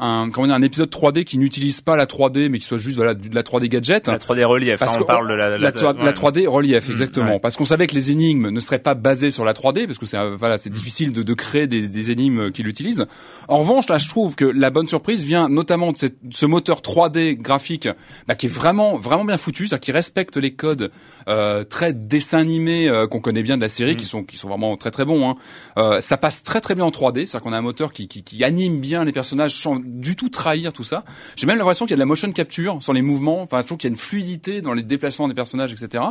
[0.00, 2.96] un, comment dire, un épisode 3D qui n'utilise pas la 3D, mais qui soit juste
[2.96, 4.06] voilà de la 3D gadget.
[4.06, 4.78] La 3D relief.
[4.78, 7.32] Parce hein, on parle de la, la, la, la 3D relief, Mmh, exactement.
[7.32, 7.38] ouais.
[7.40, 10.06] Parce qu'on savait que les énigmes ne seraient pas basées sur la 3D, parce que
[10.06, 13.06] c'est euh, voilà, c'est difficile de, de créer des, des énigmes qui l'utilisent.
[13.48, 16.46] En revanche, là, je trouve que la bonne surprise vient notamment de, cette- de ce
[16.46, 17.88] moteur 3D graphique,
[18.28, 20.90] bah, qui est vraiment vraiment bien foutu, c'est-à-dire qui respecte les codes
[21.28, 24.48] euh, très dessin animé euh, qu'on connaît bien de la série, qui sont qui sont
[24.48, 25.28] vraiment très très bons.
[25.28, 25.36] Hein.
[25.76, 28.22] Euh, ça passe très très bien en 3D, c'est-à-dire qu'on a un moteur qui, qui,
[28.22, 31.04] qui anime bien les personnages sans du tout trahir tout ça.
[31.36, 33.66] J'ai même l'impression qu'il y a de la motion capture sur les mouvements, enfin je
[33.66, 36.04] trouve qu'il y a une fluidité dans les déplacements des personnages, etc.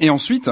[0.00, 0.50] Et ensuite,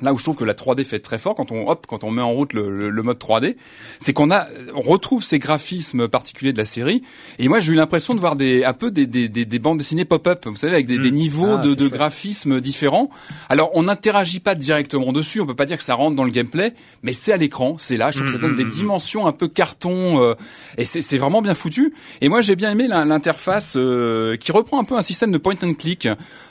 [0.00, 2.10] là où je trouve que la 3D fait très fort quand on hop quand on
[2.10, 3.56] met en route le, le- le mode 3D,
[3.98, 7.02] c'est qu'on a on retrouve ces graphismes particuliers de la série.
[7.38, 9.78] Et moi j'ai eu l'impression de voir des un peu des, des, des, des bandes
[9.78, 13.10] dessinées pop-up, vous savez, avec des, des niveaux Ah, de, de graphismes différents.
[13.48, 16.30] Alors on n'interagit pas directement dessus, on peut pas dire que ça rentre dans le
[16.30, 18.10] gameplay, mais c'est à l'écran, c'est là.
[18.10, 20.34] Je trouve que ça donne des dimensions un peu carton euh,
[20.76, 21.94] et c'est c'est vraiment bien foutu.
[22.20, 25.38] Et moi j'ai bien aimé l'in- l'interface euh, qui reprend un peu un système de
[25.38, 26.08] point and click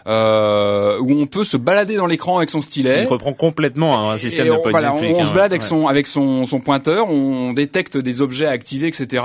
[0.07, 3.03] euh, où on peut se balader dans l'écran avec son stylet.
[3.03, 5.87] Il reprend complètement un système Et de on, voilà, on, hein, se balade avec son
[5.87, 9.23] avec son, son pointeur, on détecte des objets à activer, etc.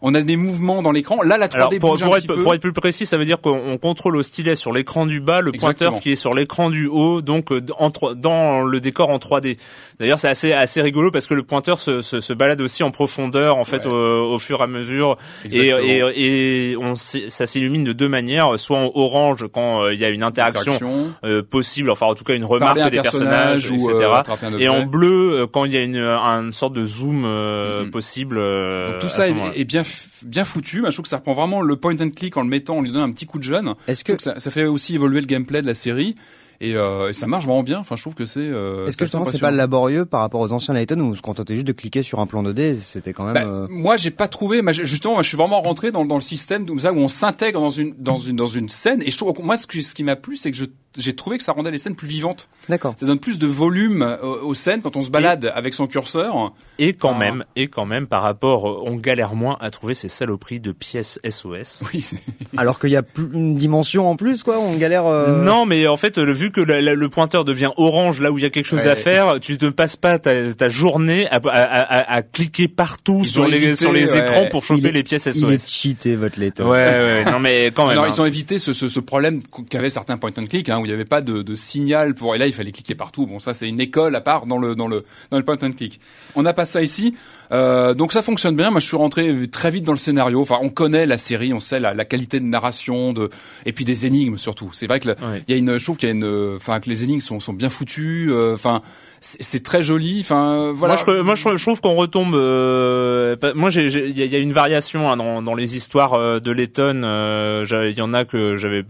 [0.00, 1.22] On a des mouvements dans l'écran.
[1.22, 2.42] Là, la 3D Alors pour, bouge pour un être, petit peu.
[2.42, 5.20] pour être plus précis, ça veut dire qu'on on contrôle au stylet sur l'écran du
[5.20, 5.90] bas, le Exactement.
[5.90, 9.58] pointeur qui est sur l'écran du haut, donc euh, en dans le décor en 3D.
[10.00, 12.90] D'ailleurs, c'est assez assez rigolo parce que le pointeur se, se, se balade aussi en
[12.90, 13.92] profondeur, en fait, Ouais.
[13.92, 16.08] au, au fur et à mesure, et, Exactement.
[16.16, 20.00] et, et on s'est- ça s'illumine de deux manières, soit en orange quand euh, il
[20.00, 21.14] y a une interaction Interaction.
[21.24, 24.10] euh, possible, enfin en tout cas une remarque un des personnages, ou, etc.
[24.42, 27.84] euh, et en bleu euh, quand il y a une, une sorte de zoom euh,
[27.84, 27.90] Mhm.
[27.90, 28.38] possible.
[28.38, 29.82] euh, Donc tout ça est, bien
[30.24, 30.82] bien foutu.
[30.86, 32.92] Je trouve que ça reprend vraiment le point and click en le mettant, en lui
[32.92, 33.74] donnant un petit coup de jeune.
[33.88, 36.16] Est-ce que, trouve que ça, ça fait aussi évoluer le gameplay de la série
[36.62, 37.78] et, euh, et ça marche vraiment bien.
[37.80, 38.40] Enfin, je trouve que c'est.
[38.40, 41.20] Euh, est-ce que justement c'est pas laborieux par rapport aux anciens Layton où on se
[41.20, 43.34] contentait juste de cliquer sur un plan 2D, c'était quand même.
[43.34, 44.60] Bah, euh, Moi, j'ai pas trouvé.
[44.72, 47.60] justement, moi, je suis vraiment rentré dans, dans le système comme ça où on s'intègre
[47.60, 49.02] dans une dans une dans une scène.
[49.04, 50.64] Et je trouve, moi, ce, que- ce qui m'a plu, c'est que je
[50.98, 52.48] j'ai trouvé que ça rendait les scènes plus vivantes.
[52.68, 52.94] D'accord.
[52.96, 56.52] Ça donne plus de volume euh, aux scènes quand on se balade avec son curseur.
[56.78, 57.18] Et quand Ah.
[57.18, 60.72] même, et quand même, par rapport, euh, on galère moins à trouver ces saloperies de
[60.72, 61.82] pièces SOS.
[61.92, 62.04] Oui,
[62.56, 64.58] Alors qu'il y a plus une dimension en plus, quoi.
[64.58, 65.06] On galère.
[65.06, 68.38] euh, Non, mais en fait, vu que la- la- le pointeur devient orange là où
[68.38, 68.88] il y a quelque chose Ouais.
[68.92, 73.20] à faire, tu ne passes pas ta, ta journée à, à, à- à cliquer partout
[73.22, 74.18] Ils sur les, évité, sur les ouais.
[74.20, 75.68] écrans pour choper est- les pièces Il est SOS.
[75.72, 76.64] cheaté votre Layton.
[76.70, 76.76] Ouais,
[77.24, 77.92] ouais, non mais quand même.
[77.92, 78.08] Alors, hein.
[78.14, 80.94] ils ont évité ce, ce, ce problème qu'avaient certains point and click, hein, il n'y
[80.94, 82.34] avait pas de, de signal pour.
[82.34, 83.26] Et là, il fallait cliquer partout.
[83.26, 85.72] Bon, ça, c'est une école à part dans le dans le dans le point and
[85.72, 86.00] click.
[86.34, 87.14] On n'a pas ça ici,
[87.52, 88.70] euh, donc ça fonctionne bien.
[88.70, 90.40] Moi, je suis rentré très vite dans le scénario.
[90.40, 93.30] Enfin, on connaît la série, on sait la, la qualité de narration, de
[93.66, 94.70] et puis des énigmes surtout.
[94.72, 95.42] C'est vrai que Ouais.
[95.48, 97.40] il y a une, je trouve qu'il y a une, enfin que les énigmes sont
[97.40, 98.28] sont bien foutues.
[98.30, 98.80] euh, Enfin,
[99.20, 100.18] c'est c'est très joli.
[100.20, 100.94] Enfin, voilà.
[100.94, 102.34] Moi, je, moi, je, trouve qu'on retombe.
[102.34, 106.14] euh, moi, il y, a- il y a une variation hein, dans, dans les histoires
[106.14, 107.02] euh, de Letton.
[107.04, 108.84] euh, Il y en a que j'avais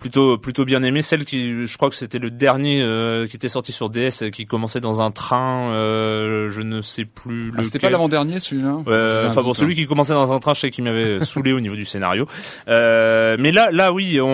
[0.00, 1.02] plutôt plutôt bien aimé.
[1.02, 4.44] Celle qui, je crois que c'était le dernier euh, qui était sorti sur DS, qui
[4.46, 5.70] commençait dans un train.
[5.70, 7.50] euh, je ne sais plus.
[7.56, 7.78] Ah, C'était.
[8.06, 8.78] L'avant-dernier celui-là.
[8.88, 9.76] Euh, enfin bon, celui hein.
[9.76, 12.26] qui commençait dans un train, je sais qu'il m'avait saoulé au niveau du scénario.
[12.68, 14.26] Euh, mais là, là, oui, on,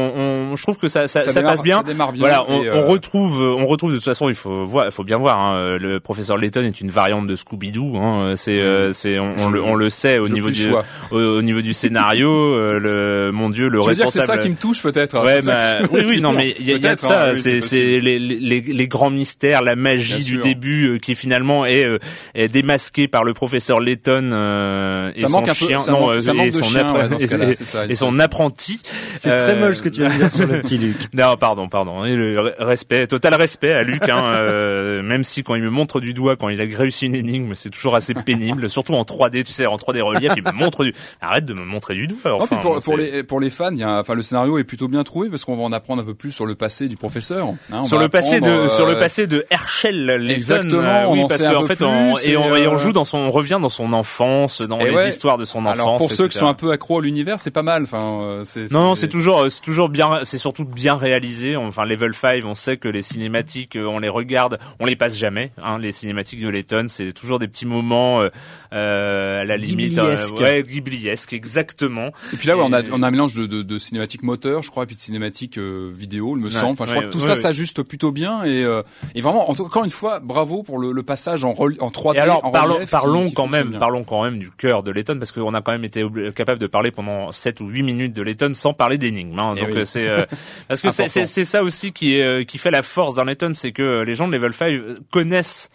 [0.53, 1.83] on- je trouve que ça, ça, ça démarre- passe bien.
[2.17, 4.93] Voilà, on, et, on euh, retrouve, on retrouve de toute façon, il faut voir, il
[4.93, 5.39] faut bien voir.
[5.39, 7.97] Hein, le professeur Layton est une variante de Scooby-Doo.
[7.97, 10.69] Hein, c'est, euh, c'est, on, le, on le sait au je niveau du,
[11.11, 12.31] au, au niveau du scénario.
[12.55, 14.27] euh, le, mon Dieu, le Tu que c'est responsable.
[14.27, 16.77] ça qui me touche peut-être hein, Ouais, bah, oui, oui, non, mais il y a,
[16.77, 17.31] il y a de ça.
[17.31, 17.61] hein, c'est,
[18.01, 20.43] les, les, les grands mystères, la magie Bien du sûr.
[20.43, 21.99] début euh, qui finalement est, euh,
[22.35, 26.21] est démasquée par le professeur Layton euh, et Ça son chien, ça non, manque, euh,
[26.21, 27.87] ça et son chien, appre- ouais, dans ce cas-là, et- c'est ça.
[27.87, 28.81] et son apprenti.
[29.17, 30.97] C'est très Euh, moche ce que tu viens de dire sur le petit Luc.
[31.15, 32.05] Non, pardon, pardon.
[32.05, 34.09] Et le re- respect, total respect à Luc.
[34.09, 37.15] Hein, euh, même si quand il me montre du doigt, quand il a réussi une
[37.15, 38.69] énigme, c'est toujours assez pénible.
[38.71, 40.95] Surtout en 3D, tu sais, en 3D relief, il me montre du.
[41.21, 42.19] Arrête de me montrer du doigt.
[42.25, 44.15] Non, Enfin, puis pour, bon, pour c'est- les pour les fans, il y a, enfin
[44.15, 46.47] le scénario est plutôt bien trouvé parce qu'on va en apprendre un peu plus sur
[46.47, 47.47] le passé du professeur.
[47.47, 47.57] hein.
[47.73, 51.07] On sur va le passé de sur le euh, passé de Herschel Layton, Exactement, euh,
[51.11, 53.52] oui parce qu'en fait on, et, on, et, et on joue dans son on revient
[53.61, 55.09] dans son enfance dans Et les ouais.
[55.09, 57.51] histoires de son enfance Alors pour ceux qui sont un peu accros à l'univers, c'est
[57.51, 57.85] pas mal.
[57.85, 61.57] Enfin, euh, c'est Non, non, c'est toujours, c'est toujours bien, c'est surtout bien réalisé.
[61.57, 65.17] Enfin, Level 5, on sait que les cinématiques, euh, on les regarde, on les passe
[65.17, 65.53] jamais.
[65.63, 68.29] Hein, les cinématiques de Letton, c'est toujours des petits moments euh,
[68.73, 70.35] euh, à la limite, Ghibliesques.
[70.41, 72.09] ouais, ghibliesque, exactement.
[72.33, 74.63] Et puis là, ouais, on a on a un mélange de, de, de cinématiques moteurs,
[74.63, 76.73] je crois, et puis de cinématiques euh, vidéo, il me Ouais, semble.
[76.73, 77.41] Enfin, je ouais, crois que tout ouais, ça ouais.
[77.41, 78.83] s'ajuste plutôt bien et, euh,
[79.15, 82.17] et vraiment, en- encore une fois, bravo pour le, le passage en, rel- en 3D.
[82.17, 83.79] Et alors, en parlons, relief parlons quand même, bien.
[83.79, 86.67] parlons quand même du cœur de Letton, parce qu'on a quand même été capable de
[86.67, 89.39] parler pendant 7 ou 8 minutes de Letton sans parler d'énigmes.
[89.39, 89.55] Hein.
[89.57, 89.79] Eh Donc oui.
[89.81, 90.25] euh, c'est euh,
[90.69, 93.73] parce que c'est- ça aussi qui est euh, qui fait la force dans Letton, c'est
[93.73, 95.71] que les gens de Level 5 connaissent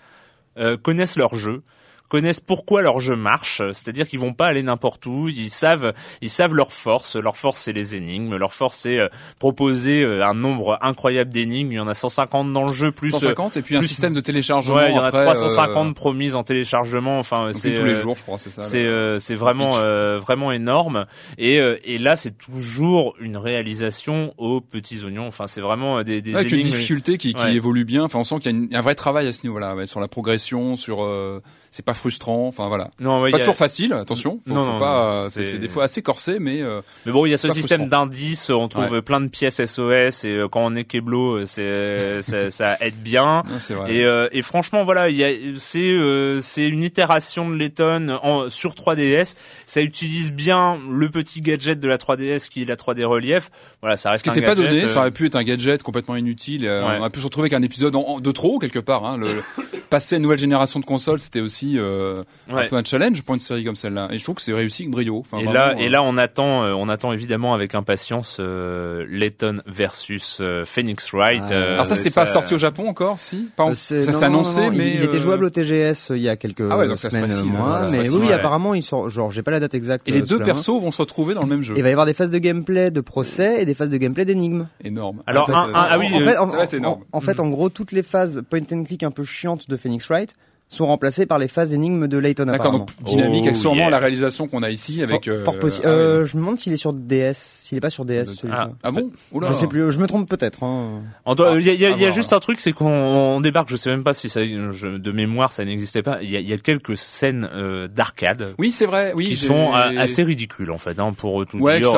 [0.58, 1.62] euh, connaissent leur jeu
[2.10, 6.30] connaissent pourquoi leur jeu marche, c'est-à-dire qu'ils vont pas aller n'importe où, ils savent ils
[6.30, 9.08] savent leur force, leur force c'est les énigmes, leur force c'est euh,
[9.40, 13.14] proposer euh, un nombre incroyable d'énigmes, il y en a 150 dans le jeu plus
[13.14, 14.78] euh, 150 et puis un système de téléchargement.
[14.78, 17.20] Ouais, il y en a après, 350 euh, promises en téléchargement.
[17.20, 18.62] Enfin, c'est tous les euh, jours, je crois, c'est ça.
[18.62, 21.06] c'est euh, c'est vraiment euh, vraiment énorme.
[21.38, 25.28] Et euh, et là, c'est toujours une réalisation aux petits oignons.
[25.28, 26.72] Enfin, c'est vraiment euh, des des avec une énigmes.
[26.72, 27.54] difficulté qui, qui Ouais.
[27.54, 28.04] évolue bien.
[28.04, 30.00] Enfin, on sent qu'il y a une- un vrai travail à ce niveau-là, ouais, sur
[30.00, 31.42] la progression, sur euh,
[31.72, 32.48] c'est pas frustrant.
[32.48, 33.92] Enfin voilà, Non, c'est pas a- toujours facile.
[33.94, 34.98] Attention, faut, Non, faut non, pas.
[34.98, 37.50] non, euh, c'est des fois assez corsé, mais euh, Mais bon, il y a ce
[37.50, 38.06] système frustrant.
[38.06, 38.50] d'indices.
[38.50, 39.02] On trouve Ouais.
[39.02, 43.44] plein de pièces SOS et euh, quand on est Keblo, c'est ça, ça aide bien.
[43.50, 43.94] non, c'est vrai.
[43.94, 45.30] Et, et franchement, voilà, il y a,
[45.60, 45.98] c'est
[46.42, 49.36] c'est une itération de Letton en sur 3DS.
[49.66, 53.50] Ça utilise bien le petit gadget de la 3DS qui est la 3D relief.
[53.82, 55.84] Voilà, ça Ce reste qui un n'était pas donné, ça aurait pu être un gadget
[55.84, 56.64] complètement inutile.
[56.64, 56.98] Ouais.
[57.00, 59.06] On a pu se retrouver avec un épisode en- en- de trop quelque part.
[59.06, 59.18] Hein.
[59.18, 59.42] Le, le-
[59.90, 62.24] passer à une nouvelle génération de consoles, c'était aussi euh,
[62.54, 62.66] Ouais.
[62.66, 64.08] un peu un challenge pour une série comme celle-là.
[64.12, 65.20] Et je trouve que c'est réussi avec brio.
[65.20, 68.38] Enfin, et vraiment, là, euh, et là, on attend, euh, on attend évidemment avec impatience
[68.40, 71.44] euh, Letton versus euh, Phoenix Wright.
[71.48, 71.54] Ah.
[71.54, 74.14] euh, Alors ça, c'est pas sorti au Japon encore, si pas en- Euh, c'est- Ça
[74.14, 76.30] s'est non, annoncé, non, non, mais il, il était jouable au TGS euh, il y
[76.30, 78.34] a quelques Ah ouais, donc ça se semaines, précise, mois, ça se mais oui, ouais.
[78.34, 80.08] apparemment ils sont, genre j'ai pas la date exacte.
[80.08, 81.74] Et les deux persos vont se retrouver dans le même jeu.
[81.76, 83.98] Et il va y avoir des phases de gameplay de procès et des phases de
[83.98, 84.68] gameplay d'énigmes.
[84.84, 85.22] Énorme.
[85.28, 87.02] Alors, Ah, ça, ça- ah oui, en, fait, en, ça va être en- énorme.
[87.12, 90.08] en fait, en gros, toutes les phases point and click un peu chiantes de Phoenix
[90.10, 90.34] Wright
[90.70, 92.78] sont remplacées par les phases énigmes de Layton D'accord, apparemment.
[92.80, 93.90] donc dynamique Oh, avec sûrement yeah.
[93.90, 95.26] la réalisation qu'on a ici avec.
[95.26, 95.86] Fort, euh, fort possible.
[95.88, 98.72] ah euh, je me demande s'il est sur DS, s'il est pas sur DS celui-là.
[98.72, 98.76] Ah.
[98.84, 99.48] Ah bon Oula.
[99.48, 100.64] Je sais plus, je me trompe peut-être.
[100.64, 101.02] Hein.
[101.26, 102.86] Ah, Il y a, il y a- il y a juste un truc, c'est qu'on
[102.92, 103.70] on débarque.
[103.70, 106.20] Je sais même pas si ça, je- de mémoire, ça n'existait pas.
[106.22, 109.14] Il y a, il y a quelques scènes euh, d'arcade Oui, c'est vrai.
[109.16, 111.00] Oui, qui sont euh, assez ridicules en fait.
[111.00, 111.92] Hein, pour tout Ouais, dire,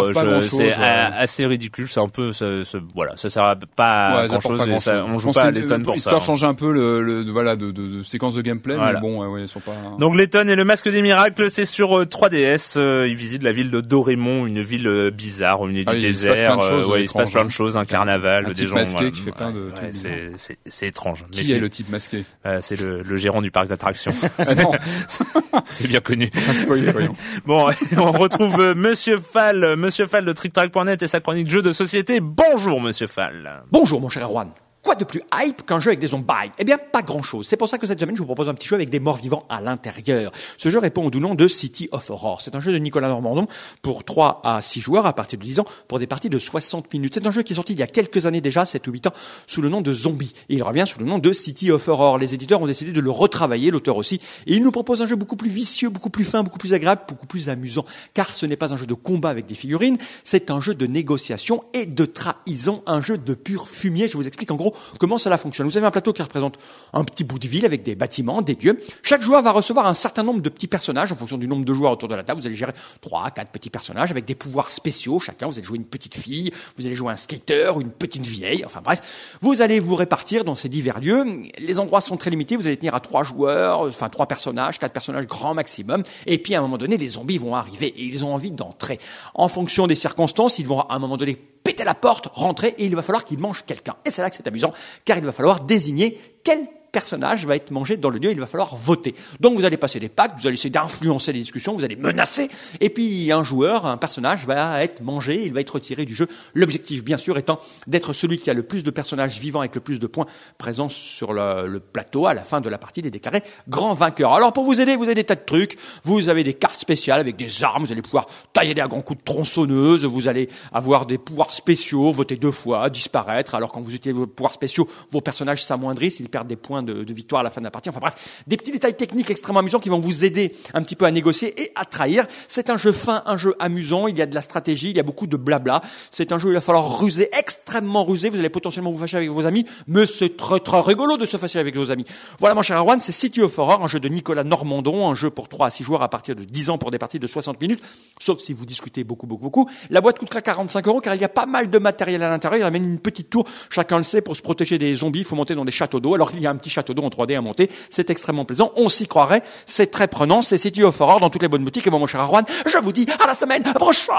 [0.44, 0.74] c'est ouais.
[0.78, 1.88] euh, assez ridicule.
[1.88, 4.78] C'est un peu, ça- ça- voilà, ça sert à pas Ouais, grand chose.
[4.78, 5.98] ça, on joue pas à que, euh, pour ça.
[5.98, 6.20] Histoire hein.
[6.20, 8.94] changer un peu le, voilà de séquence de gameplay, Voilà.
[8.94, 9.74] mais bon, ouais, ouais, ils sont pas.
[10.00, 12.76] Donc Letton et le masque des miracles, c'est sur euh, 3DS.
[12.78, 15.98] euh, il visite la ville de Dorémon, une ville euh, bizarre au milieu Ah du
[15.98, 16.34] il se désert.
[16.34, 18.46] passe plein de euh, choses, ouais, euh, il se passe plein de choses, un carnaval,
[18.46, 18.76] Un des type gens.
[18.76, 21.26] masqué euh, qui fait plein de c'est c'est c'est étrange.
[21.32, 22.24] Qui est le type masqué?
[22.46, 24.14] Euh, C'est le, le gérant du parc d'attractions.
[24.40, 26.30] Ah c'est bien connu.
[26.54, 27.16] spoiler, voyons.
[27.46, 27.68] Bon,
[27.98, 31.72] on retrouve euh, Monsieur Fall, euh, Monsieur Fall de TrickTrack.net et sa chronique jeux de
[31.72, 32.20] société.
[32.22, 33.64] Bonjour Monsieur Fall.
[33.72, 34.50] Bonjour mon cher Erwan.
[34.82, 37.46] Quoi de plus hype qu'un jeu avec des zombies Eh bien, pas grand-chose.
[37.46, 39.18] C'est pour ça que cette semaine, je vous propose un petit jeu avec des morts
[39.18, 40.32] vivants à l'intérieur.
[40.58, 42.40] Ce jeu répond au doux nom de City of Horror.
[42.40, 43.48] C'est un jeu de Nicolas Normandon
[43.82, 46.94] pour 3 à 6 joueurs à partir de 10 ans pour des parties de 60
[46.94, 47.16] minutes.
[47.16, 49.08] C'est un jeu qui est sorti il y a quelques années déjà, 7 ou 8
[49.08, 49.14] ans,
[49.48, 50.34] sous le nom de Zombie.
[50.48, 52.18] Et il revient sous le nom de City of Horror.
[52.18, 54.22] Les éditeurs ont décidé de le retravailler, l'auteur aussi.
[54.48, 57.02] Et il nous propose un jeu beaucoup plus vicieux, beaucoup plus fin, beaucoup plus agréable,
[57.06, 57.84] beaucoup plus amusant.
[58.14, 60.88] Car ce n'est pas un jeu de combat avec des figurines, c'est un jeu de
[60.88, 64.08] négociation et de trahison, un jeu de pur fumier.
[64.08, 64.69] Je vous explique en gros
[65.00, 65.68] comment cela fonctionne?
[65.68, 66.58] Vous avez un plateau qui représente
[66.94, 68.80] un petit bout de ville avec des bâtiments, des lieux.
[69.04, 71.74] Chaque joueur va recevoir un certain nombre de petits personnages en fonction du nombre de
[71.74, 72.42] joueurs autour de la table.
[72.42, 75.20] Vous allez gérer trois, quatre petits personnages avec des pouvoirs spéciaux.
[75.20, 78.64] Chacun, vous allez jouer une petite fille, vous allez jouer un skater, une petite vieille.
[78.66, 79.02] Enfin bref,
[79.42, 81.26] vous allez vous répartir dans ces divers lieux.
[81.58, 82.56] Les endroits sont très limités.
[82.56, 86.04] Vous allez tenir à trois joueurs, enfin trois personnages, quatre personnages grand maximum.
[86.26, 89.00] Et puis à un moment donné, les zombies vont arriver et ils ont envie d'entrer.
[89.34, 91.38] En fonction des circonstances, ils vont à un moment donné
[91.70, 93.96] péter la porte, rentrer et il va falloir qu'ils mangent quelqu'un.
[94.04, 94.74] Et c'est là que c'est amusant,
[95.06, 98.46] car il va falloir désigner quel personnage va être mangé dans le lieu, il va
[98.46, 99.16] falloir voter.
[99.40, 102.50] Donc vous allez passer des pactes, vous allez essayer d'influencer les discussions, vous allez menacer,
[102.80, 106.28] et puis un joueur, un personnage va être mangé, il va être retiré du jeu.
[106.54, 109.82] L'objectif, bien sûr, étant d'être celui qui a le plus de personnages vivants avec le
[109.82, 110.26] plus de points
[110.58, 114.34] présents sur le, plateau à la fin de la partie, des déclaré grand vainqueur.
[114.34, 117.20] Alors pour vous aider, vous avez des tas de trucs, vous avez des cartes spéciales
[117.20, 120.50] avec des armes, vous allez pouvoir tailler des à grands coups de tronçonneuse, vous allez
[120.72, 124.88] avoir des pouvoirs spéciaux, voter deux fois, disparaître, alors quand vous utilisez vos pouvoirs spéciaux,
[125.12, 127.72] vos personnages s'amoindrissent, ils perdent des points de, de victoire à la fin de la
[127.72, 127.90] partie.
[127.90, 131.06] Enfin bref, des petits détails techniques extrêmement amusants qui vont vous aider un petit peu
[131.06, 132.26] à négocier et à trahir.
[132.48, 135.00] C'est un jeu fin, un jeu amusant, il y a de la stratégie, il y
[135.00, 135.82] a beaucoup de blabla.
[136.12, 139.18] C'est un jeu où il va falloir ruser, extrêmement ruser, vous allez potentiellement vous fâcher
[139.18, 142.06] avec vos amis, mais c'est très très rigolo de se fâcher avec vos amis.
[142.40, 145.30] Voilà mon cher Erwan, c'est City of Horror, un jeu de Nicolas Normandon, un jeu
[145.30, 147.62] pour 3 à 6 joueurs à partir de 10 ans pour des parties de 60
[147.62, 147.82] minutes,
[148.20, 149.70] sauf si vous discutez beaucoup beaucoup beaucoup.
[149.90, 152.60] La boîte coûtera 45 euros car il y a pas mal de matériel à l'intérieur,
[152.60, 155.36] il amène une petite tour, chacun le sait, pour se protéger des zombies, il faut
[155.36, 156.14] monter dans des châteaux d'eau.
[156.16, 158.72] Alors il y a un petit château d'eau en 3D à monter, c'est extrêmement plaisant,
[158.76, 161.88] on s'y croirait, c'est très prenant, c'est City of Horror dans toutes les bonnes boutiques
[161.88, 164.16] et moi mon cher Erwan, je vous dis à la semaine prochaine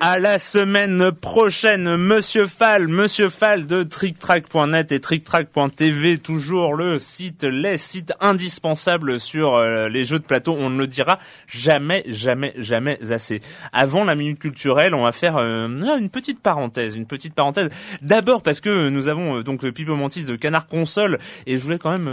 [0.00, 7.44] À la semaine prochaine, Monsieur Fall, Monsieur Fall de TrickTrack.net et TrickTrack.tv, toujours le site,
[7.44, 10.56] les sites indispensables sur euh, les jeux de plateau.
[10.58, 13.40] On ne le dira jamais, jamais, jamais assez.
[13.72, 17.70] Avant la minute culturelle, on va faire euh, une petite parenthèse, une petite parenthèse.
[18.00, 21.78] D'abord parce que nous avons euh, donc Pipo Mantis de Canard Console et je voulais
[21.78, 22.06] quand même,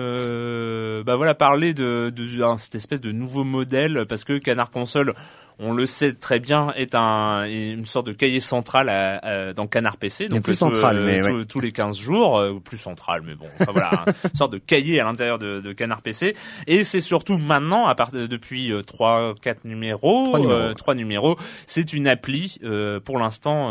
[1.04, 5.13] bah voilà, parler de, de, de cette espèce de nouveau modèle parce que Canard Console
[5.60, 9.67] on le sait très bien, est un, une sorte de cahier central à, à, dans
[9.67, 10.30] Canard PC.
[10.30, 13.48] Donc plus central, euh, mais tous, tous les 15 jours, euh, plus central, mais bon,
[13.60, 16.36] enfin voilà, une sorte de cahier à l'intérieur de, de, Canard PC.
[16.67, 20.32] Et c'est surtout maintenant, à part depuis euh, trois, quatre numéros,
[20.78, 23.69] trois numéros, euh, c'est une appli euh, pour l'instant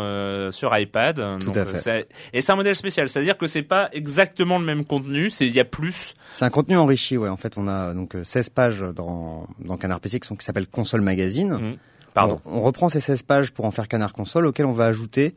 [0.51, 1.39] sur iPad.
[1.39, 2.07] Tout donc, à fait.
[2.33, 5.55] Et c'est un modèle spécial, c'est-à-dire que c'est pas exactement le même contenu, c'est il
[5.55, 6.13] y a plus.
[6.33, 7.29] C'est un contenu enrichi, ouais.
[7.29, 10.67] En fait, on a donc 16 pages dans dans Canard PC qui sont qui s'appelle
[10.67, 11.53] Console Magazine.
[11.53, 11.78] Mmh.
[12.19, 12.39] Pardon.
[12.45, 15.33] On, on, reprend ces 16 pages pour en faire Canard Console, auxquelles on va ajouter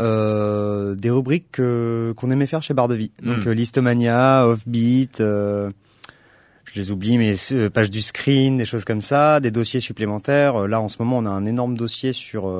[0.00, 3.10] euh, des rubriques qu'on aimait faire chez Barre de Vie.
[3.22, 3.48] Donc Mm.
[3.48, 5.70] euh, Listomania, Offbeat, euh,
[6.64, 10.66] je les oublie, mais euh, page du screen, des choses comme ça, des dossiers supplémentaires.
[10.68, 12.52] Là, en ce moment, on a un énorme dossier sur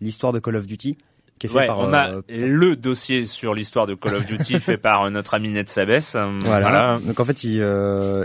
[0.00, 0.96] l'histoire de Call of Duty.
[1.38, 4.58] Qui est fait Ouais, par, on a le dossier sur l'histoire de Call of Duty
[4.60, 6.00] fait par notre ami Ned Sabes.
[6.14, 6.40] Voilà.
[6.40, 6.98] voilà.
[7.04, 7.58] Donc en fait, il,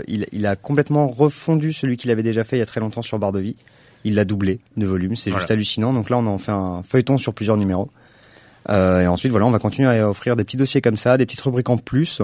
[0.08, 3.02] il, il a complètement refondu celui qu'il avait déjà fait il y a très longtemps
[3.02, 3.56] sur Barre de Vie.
[4.04, 5.42] Il l'a doublé de volume, c'est Voilà.
[5.42, 5.92] juste hallucinant.
[5.92, 7.90] Donc là, on en fait un feuilleton sur plusieurs numéros.
[8.70, 11.26] Euh, et ensuite, voilà, on va continuer à offrir des petits dossiers comme ça, des
[11.26, 12.20] petites rubriques en plus,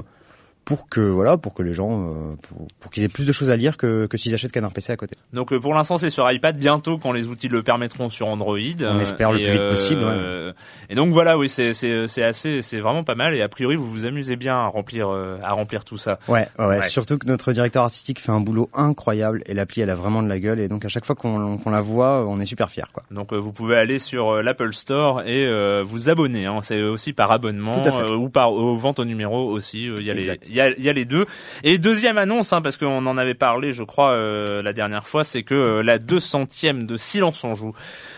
[0.64, 3.50] pour que voilà, pour que les gens, euh, pour, pour qu'ils aient plus de choses
[3.50, 5.16] à lire que, que s'ils achètent Canard PC à côté.
[5.32, 8.56] Donc euh, pour l'instant c'est sur iPad, bientôt quand les outils le permettront sur Android.
[8.56, 10.52] On Euh, espère le plus vite possible, euh,
[10.88, 13.34] Et donc voilà, oui, c'est c'est c'est assez, c'est vraiment pas mal.
[13.34, 15.08] Et a priori vous vous amusez bien à remplir
[15.42, 16.18] à remplir tout ça.
[16.28, 16.78] Ouais, ouais, ouais.
[16.78, 16.82] Ouais.
[16.88, 20.28] Surtout que notre directeur artistique fait un boulot incroyable et l'appli, elle a vraiment de
[20.28, 20.60] la gueule.
[20.60, 23.02] Et donc à chaque fois qu'on qu'on la voit, on est super fiers, quoi.
[23.10, 26.46] Donc vous pouvez aller sur l'Apple Store et euh, vous abonner.
[26.46, 26.58] Hein.
[26.62, 28.10] C'est aussi par abonnement Tout à fait.
[28.12, 29.84] ou par aux ventes au numéro aussi.
[29.86, 30.48] Il y a les Exact.
[30.50, 31.26] Il y a, les deux.
[31.62, 35.24] Et deuxième annonce, hein, parce qu'on en avait parlé, je crois, euh, la dernière fois,
[35.24, 37.74] c'est que euh, la 200e de Silence on joue.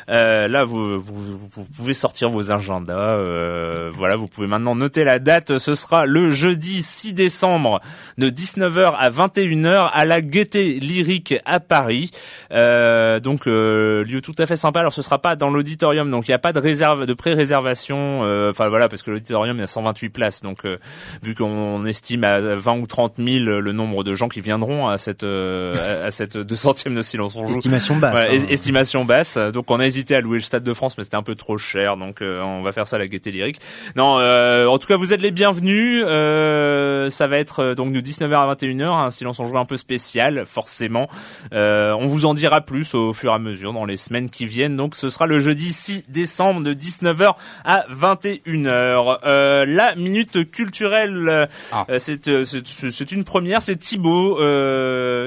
[0.09, 3.17] Euh, là, vous, vous, vous pouvez sortir vos agendas.
[3.17, 5.59] euh, voilà, vous pouvez maintenant noter la date.
[5.59, 7.81] Ce sera le jeudi 6 décembre
[8.19, 12.11] de 19h à 21h à la Gaieté Lyrique à Paris.
[12.53, 14.81] Euh, donc euh, lieu tout à fait sympa.
[14.81, 18.21] Alors ce sera pas dans l'auditorium, donc il n'y a pas de réserve, de pré-réservation.
[18.25, 20.43] euh, Enfin voilà, parce que l'auditorium il y a 128 places.
[20.43, 20.79] Donc euh,
[21.23, 24.99] vu qu'on estime à 20 ou 30 000 le nombre de gens qui viendront à
[24.99, 27.53] cette euh, à, cette 200e de silence on joue.
[27.57, 28.15] Estimation basse.
[28.15, 28.45] Ouais, hein.
[28.49, 29.37] es- estimation basse.
[29.39, 31.59] Donc on a hésité à louer le Stade de France, mais c'était un peu trop
[31.59, 31.97] cher.
[31.97, 33.59] Donc euh, on va faire ça à la Gaieté Lyrique.
[33.97, 36.03] Non, euh, en tout cas vous êtes les bienvenus.
[36.07, 39.65] Euh, ça va être euh, donc de 19h à 21h, un silence en joue un
[39.65, 41.09] peu spécial, forcément.
[41.53, 44.47] Euh, on vous en dira plus au fur et à mesure dans les semaines qui
[44.47, 44.77] viennent.
[44.77, 47.35] Donc ce sera le jeudi 6 décembre de 19h
[47.65, 49.19] à 21h.
[49.25, 51.87] Euh, la minute culturelle, Ah.
[51.99, 53.63] c'est une première.
[53.63, 54.37] C'est Thibaut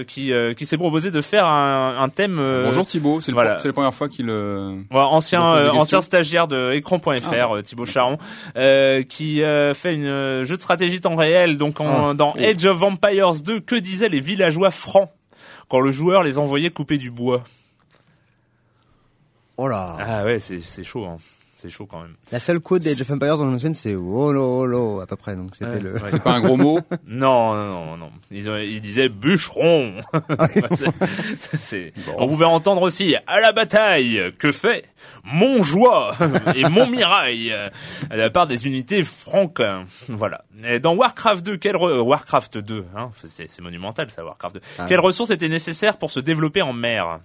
[0.07, 2.36] qui qui s'est proposé de faire un, un thème.
[2.63, 3.57] Bonjour Thibaut, c'est voilà.
[3.63, 4.30] la première fois qu'il
[4.91, 7.49] Ouais, ancien euh, ancien stagiaire de écran.fr Ah.
[7.53, 8.18] euh, Thibaut Charon
[8.56, 9.41] euh, qui
[9.74, 12.14] fait une jeu de stratégie temps réel donc en, Ah.
[12.14, 12.39] dans Oh.
[12.43, 15.10] Age of Empires 2 que disaient les villageois francs
[15.70, 17.43] quand le joueur les envoyait couper du bois?
[19.58, 19.95] Oh là.
[19.99, 21.18] ah ouais c'est c'est chaud hein.
[21.56, 24.99] C'est chaud quand même La seule quote d'Age of Empires dans le c'est holo holo
[25.01, 25.36] à peu près.
[25.36, 25.93] Donc c'était Ouais, le.
[25.93, 25.99] ouais.
[26.08, 26.80] c'est pas un gros mot?
[27.08, 29.99] non non non non ils, ont- ils disaient bûcheron
[31.58, 34.86] C'est- on pouvait entendre aussi à la bataille que fait
[35.24, 36.14] mon joie
[36.56, 37.51] et mon mirail
[38.10, 39.62] à la part des unités franques
[40.10, 44.24] voilà et dans Warcraft 2 quelle re- euh, Warcraft 2 hein, c'est c'est monumental ça
[44.24, 44.86] Warcraft 2 Ah.
[44.88, 47.20] quelles ressources étaient nécessaires pour se développer en mer?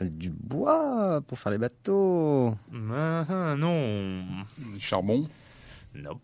[0.00, 2.56] Du bois pour faire les bateaux.
[2.92, 4.22] Ah, ah, non
[4.80, 5.26] Charbon.
[5.94, 6.18] Nope.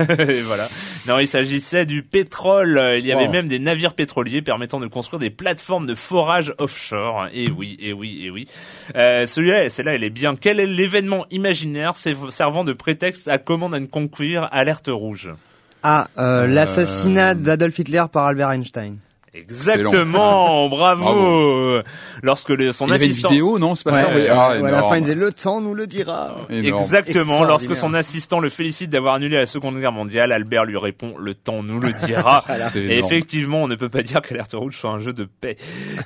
[0.28, 0.66] Et voilà.
[1.06, 2.96] Non, il s'agissait du pétrole.
[2.98, 3.30] Il y avait Wow.
[3.32, 7.28] même des navires pétroliers permettant de construire des plateformes de forage offshore.
[7.32, 8.48] Et oui, et oui, et oui.
[8.96, 10.34] Euh, celui-là, celle-là, elle est bien.
[10.34, 15.30] Quel est l'événement imaginaire serv- servant de prétexte à Command and Conquer Alerte Rouge?
[15.84, 18.96] Ah, euh, l'assassinat d'Adolf Hitler par Albert Einstein.
[19.34, 21.04] Exactement, bravo.
[21.04, 21.82] Bravo.
[22.22, 23.30] Lorsque le, son Il y avait une assistant...
[23.30, 24.28] vidéo, non C'est pas ça oui.
[24.28, 26.36] Ah, Ouais, à la fin, il disait le temps nous le dira.
[26.50, 26.80] Énorme.
[26.80, 27.44] Exactement.
[27.44, 31.34] Lorsque son assistant le félicite d'avoir annulé la Seconde Guerre mondiale, Albert lui répond "Le
[31.34, 34.98] temps nous le dira." Et effectivement, on ne peut pas dire qu'Alerte Rouge soit un
[34.98, 35.56] jeu de paix.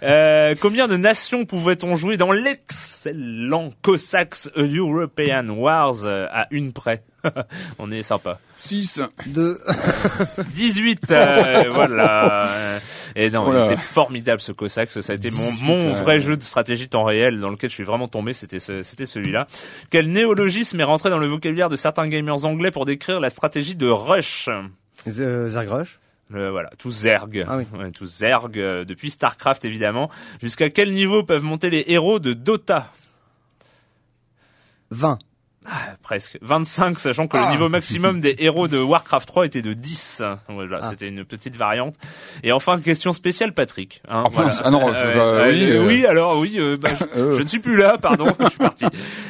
[0.03, 7.03] Euh, combien de nations pouvait-on jouer dans l'excellent Cossacks European Wars euh, à une près?
[7.79, 8.39] On est sympa.
[8.57, 9.01] 6.
[9.27, 9.59] 2.
[10.55, 12.49] 18, euh, voilà.
[13.17, 13.67] Et non, Voilà.
[13.67, 14.91] il était formidable ce Cossacks.
[14.91, 17.71] Ça a été mon, 18, mon euh, vrai jeu de stratégie temps réel dans lequel
[17.71, 18.33] je suis vraiment tombé.
[18.33, 19.47] C'était ce- c'était celui-là.
[19.91, 23.75] Quel néologisme est rentré dans le vocabulaire de certains gamers anglais pour décrire la stratégie
[23.75, 24.49] de Rush?
[25.07, 25.99] Zergrush
[26.31, 27.65] Le- voilà, tout Zerg, Ah oui.
[27.79, 30.11] Ouais, tout Zerg, euh, depuis Starcraft évidemment.
[30.43, 32.87] Jusqu'à quel niveau peuvent monter les héros de Dota?
[34.91, 35.19] 20.
[35.71, 37.47] Ah, Presque 25, sachant que Ah.
[37.47, 40.23] le niveau maximum des héros de Warcraft 3 était de 10.
[40.49, 40.87] Voilà, Ah.
[40.91, 41.95] c'était une petite variante.
[42.43, 44.01] Et enfin, question spéciale, Patrick.
[44.09, 44.51] Hein, Ah.
[44.65, 45.87] Ah non, Euh, euh, ouais, oui, euh, euh.
[45.87, 48.85] oui, alors oui, euh, bah, je, je ne suis plus là, pardon, je suis parti.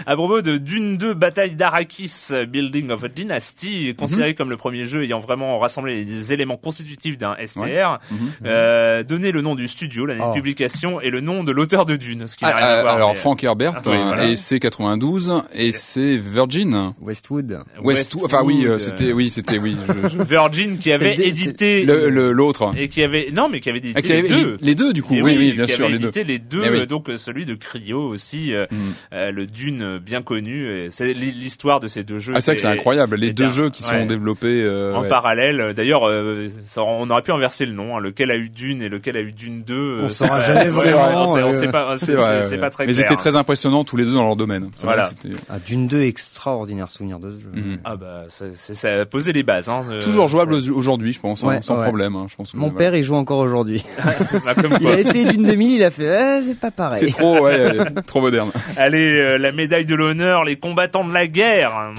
[0.06, 4.56] À propos de Dune 2, Bataille d'Arrakis, euh, Building of a Dynasty, considéré comme le
[4.56, 8.18] premier jeu ayant vraiment rassemblé les éléments constitutifs d'un STR, Mhm.
[8.46, 10.28] euh, donnez le nom du studio, l'année Oh.
[10.30, 12.70] de publication et le nom de l'auteur de Dune, ce qui Ah, n'a rien à
[12.70, 12.94] ah, voir.
[12.96, 14.26] alors mais- Frank Herbert Ah, oui, voilà.
[14.28, 17.60] et c'est 92 et c'est Virgin Westwood.
[17.82, 21.84] Westwood enfin oui euh, Westwood, c'était oui c'était oui je- je- Virgin qui avait édité
[21.84, 24.56] l'autre et qui avait non mais qui avait édité Ah, qui avait- les deux.
[24.60, 26.38] les deux du coup Et oui oui bien qui sûr avait les deux édité les
[26.38, 26.78] deux, Eh oui.
[26.80, 28.76] euh, donc euh, celui de Cryo aussi, euh, Mm.
[29.14, 30.68] euh, le Dune euh, bien connu.
[30.70, 32.32] et C'est l'hi- l'histoire de ces deux jeux.
[32.36, 34.00] ah c'est vrai que c'est incroyable les deux jeux qui ouais.
[34.00, 35.08] sont développés euh, En ouais.
[35.08, 37.96] parallèle, d'ailleurs, euh, on aurait pu inverser le nom.
[37.96, 39.74] hein, lequel a eu Dune et lequel a eu Dune 2.
[39.74, 43.00] euh, On saura pas- jamais vraiment, on sait- euh, pas, c'est pas très mais ils
[43.00, 45.10] étaient très impressionnants tous les deux dans leur domaine Voilà.
[45.48, 47.50] Ah, d'une 2 extraordinaire souvenir de ce jeu.
[47.54, 47.78] Mhm.
[47.84, 49.68] Ah bah, ça, c'est- ça a posé les bases.
[49.68, 51.84] Hein, euh, toujours jouable ça- au- aujourd'hui je pense hein, Ouais, sans ouais.
[51.84, 52.78] problème hein, je pense que- Mon voilà.
[52.78, 53.84] père, il joue encore aujourd'hui.
[54.44, 57.12] bah, Il a essayé d'une demi, il a fait, eh, c'est pas c'est pareil.
[57.12, 61.26] trop ouais, euh, trop moderne Allez, euh, la médaille de l'honneur, les combattants de la
[61.26, 61.92] guerre.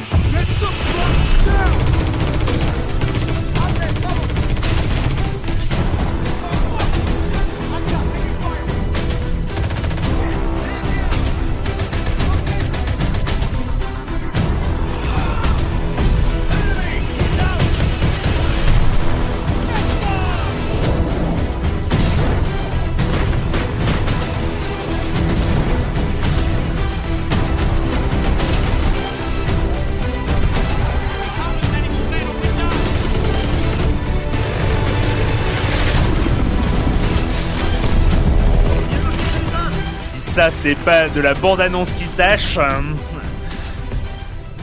[40.51, 42.57] C'est pas de la bande-annonce qui tâche.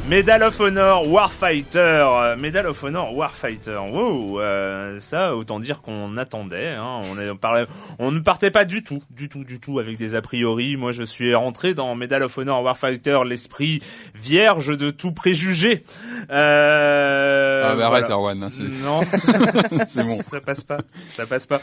[0.09, 3.81] Medal of Honor Warfighter, Medal of Honor Warfighter.
[3.91, 6.69] Wow, euh, ça autant dire qu'on attendait.
[6.69, 7.01] Hein.
[7.11, 7.67] On, est, on, parlait,
[7.99, 10.77] on ne partait pas du tout, du tout, du tout avec des a priori.
[10.77, 13.83] Moi, je suis rentré dans Medal of Honor Warfighter, l'esprit
[14.15, 15.83] vierge de tout préjugé.
[16.31, 18.09] Euh, ah mais arrête.
[18.09, 18.51] Erwan hein,
[18.85, 19.01] Non,
[19.89, 20.79] c'est bon ça passe pas,
[21.11, 21.61] ça passe pas.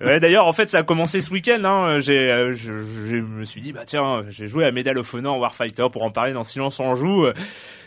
[0.00, 1.64] Ouais, d'ailleurs, en fait, ça a commencé ce week-end.
[1.64, 1.98] Hein.
[1.98, 5.40] J'ai, euh, je, je me suis dit, bah tiens, j'ai joué à Medal of Honor
[5.40, 7.26] Warfighter pour en parler dans Silence on joue.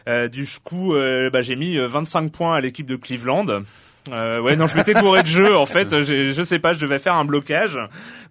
[0.08, 3.64] Euh, du coup, euh, bah, j'ai mis euh, 25 points à l'équipe de Cleveland.
[4.12, 5.58] Euh, ouais, non, je m'étais gouré de jeu.
[5.58, 7.80] En fait, j'ai- je sais pas, je devais faire un blocage.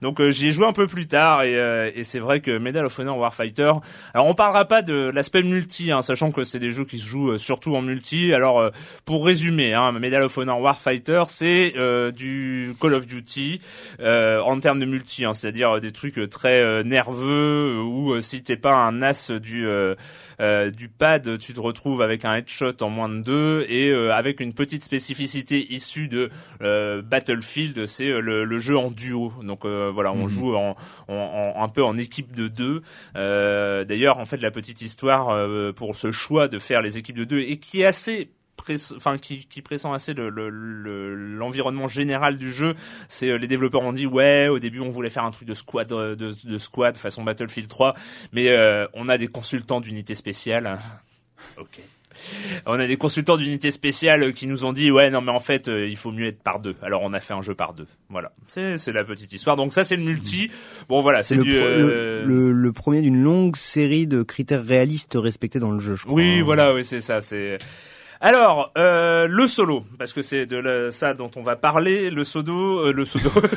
[0.03, 2.57] Donc, euh, j'y ai joué un peu plus tard et, euh, et c'est vrai que
[2.59, 3.73] Medal of Honor Warfighter.
[4.13, 7.07] Alors, on parlera pas de l'aspect multi, hein, sachant que c'est des jeux qui se
[7.07, 8.33] jouent euh, surtout en multi.
[8.33, 8.71] Alors, euh,
[9.05, 13.61] pour résumer, hein, Medal of Honor Warfighter, c'est euh, du Call of Duty
[13.99, 18.21] euh, en termes de multi, hein, c'est-à-dire des trucs euh, très euh, nerveux euh, euh,
[18.21, 19.67] si t'es pas un as du
[20.41, 24.13] euh, du pad, tu te retrouves avec un headshot en moins de deux et euh,
[24.15, 26.31] avec une petite spécificité issue de
[26.63, 29.33] euh, Battlefield, c'est le, le jeu en duo.
[29.43, 30.29] Donc euh, voilà, on Mhm.
[30.29, 30.75] joue en,
[31.09, 32.83] en- en- un peu en équipe de deux.
[33.17, 37.17] Euh, D'ailleurs, en fait, la petite histoire euh, pour ce choix de faire les équipes
[37.17, 38.31] de deux et qui est assez
[38.97, 42.75] enfin qui, qui pressent assez le- le- le- l'environnement général du jeu
[43.09, 45.55] c'est euh, les développeurs ont dit ouais au début on voulait faire un truc de
[45.55, 47.95] squad euh, de, de squad façon Battlefield 3
[48.33, 50.79] mais euh, on a des consultants d'unité spéciale
[51.59, 51.81] ok
[52.67, 55.67] on a des consultants d'unité spéciale qui nous ont dit ouais non mais en fait
[55.69, 57.89] euh, il faut mieux être par deux alors on a fait un jeu par deux
[58.09, 60.49] voilà c'est la petite histoire donc ça c'est le multi
[60.89, 65.15] bon voilà c'est le, euh, le, le- le premier d'une longue série de critères réalistes
[65.17, 66.15] respectés dans le jeu, je crois.
[66.15, 66.43] Oui, hein.
[66.45, 67.21] voilà, oui, c'est ça.
[67.21, 67.59] C'est
[68.25, 72.11] alors euh, le solo, parce que c'est de la- ça dont on va parler.
[72.11, 73.31] Le sodo, euh, le sodo,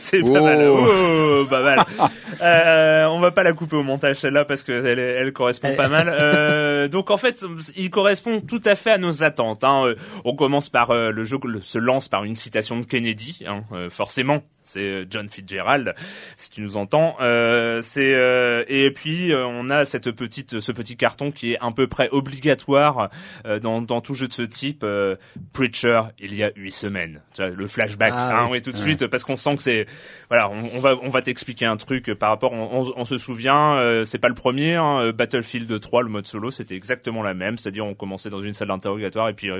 [0.00, 0.42] c'est pas Oh.
[0.44, 0.68] mal.
[0.68, 1.78] Oh, pas mal.
[2.44, 6.10] Euh, on va pas la couper au montage celle-là parce que elle, correspond pas mal.
[6.12, 7.44] Euh, donc en fait,
[7.76, 9.62] il correspond tout à fait à nos attentes.
[9.62, 9.94] Hein.
[10.24, 13.62] On commence par euh, le jeu le- se lance par une citation de Kennedy, hein,
[13.72, 14.42] euh, forcément.
[14.72, 15.94] C'est euh, John Fitzgerald,
[16.36, 17.16] si tu nous entends.
[17.20, 21.58] Euh, c'est euh, et puis euh, on a cette petite, ce petit carton qui est
[21.60, 23.10] à peu près obligatoire
[23.46, 24.82] euh, dans, dans tout jeu de ce type.
[24.84, 25.16] euh,
[25.52, 27.20] Preacher, il y a huit semaines.
[27.34, 28.52] Tu vois, le flashback, Ah hein, oui.
[28.52, 28.82] oui, tout de Ouais.
[28.82, 29.86] suite, parce qu'on sent que c'est
[30.28, 32.52] voilà, on, va on va t'expliquer un truc par rapport.
[32.52, 34.76] On, se souvient, euh, c'est pas le premier.
[34.76, 37.58] Hein, Battlefield 3, le mode solo, c'était exactement la même.
[37.58, 39.50] C'est-à-dire, on commençait dans une salle d'interrogatoire et puis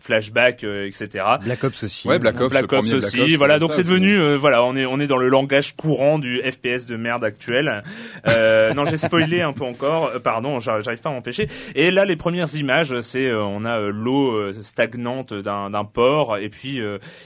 [0.00, 1.24] flashback, etc.
[1.42, 2.08] Black Ops aussi.
[2.08, 3.36] Ouais, Black Ops, Black Ops aussi.
[3.36, 6.86] voilà, donc c'est devenu, voilà, on est on est dans le langage courant du FPS
[6.86, 7.82] de merde actuel.
[8.26, 10.10] non, j'ai spoilé un peu encore.
[10.22, 11.48] pardon, j'arrive pas à m'empêcher.
[11.74, 16.78] Et là, les premières images, c'est on a l'eau stagnante d'un port et puis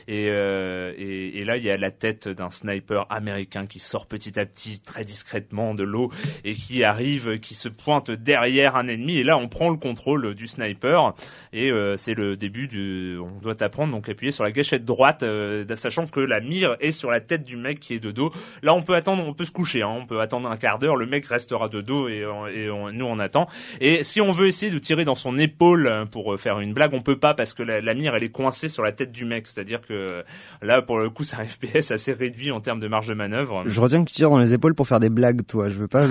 [0.08, 4.38] et, et, et là il y a la tête d'un sniper américain qui sort petit
[4.38, 6.10] à petit très discrètement de l'eau
[6.44, 10.34] et qui arrive, qui se pointe derrière un ennemi et là on prend le contrôle
[10.34, 11.14] du sniper
[11.52, 15.22] et euh, c'est le début du on doit apprendre donc appuyer sur la gâchette droite
[15.22, 18.30] euh, sachant que la mire est sur la tête du mec qui est de dos.
[18.62, 20.96] Là on peut attendre, on peut se coucher, hein, on peut attendre un quart d'heure,
[20.96, 23.48] le mec restera de dos et, et nous on attend.
[23.80, 27.00] Et si on veut essayer de tirer dans son épaule pour faire une blague, on
[27.00, 29.46] peut pas parce que la, la mire elle est coincée sur la tête du mec,
[29.46, 30.24] c'est-à-dire que
[30.62, 33.64] là pour le coup c'est un FPS assez réduit en termes de marge de manœuvre.
[33.66, 35.68] Je retiens que tu tires dans les épaules pour faire des blagues, toi.
[35.68, 36.06] Je veux pas.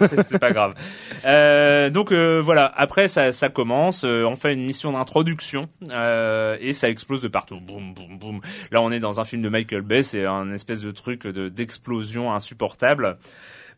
[0.00, 0.74] c'est pas grave.
[1.24, 2.72] Euh, donc euh, voilà.
[2.76, 4.04] Après, ça, ça commence.
[4.04, 7.60] Euh, on fait une mission d'introduction euh, et ça explose de partout.
[7.60, 8.40] Boum, boum, boum.
[8.70, 10.02] Là, on est dans un film de Michael Bay.
[10.14, 13.16] C'est un espèce de truc de d'explosion insupportable.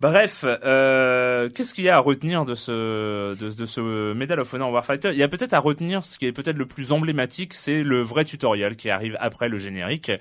[0.03, 4.53] Bref, euh, qu'est-ce qu'il y a à retenir de ce de, de, ce Medal of
[4.53, 5.13] Honor Warfighter?
[5.13, 8.03] Il y a peut-être à retenir ce qui est peut-être le plus emblématique, c'est le
[8.03, 10.13] vrai tutoriel qui arrive après le générique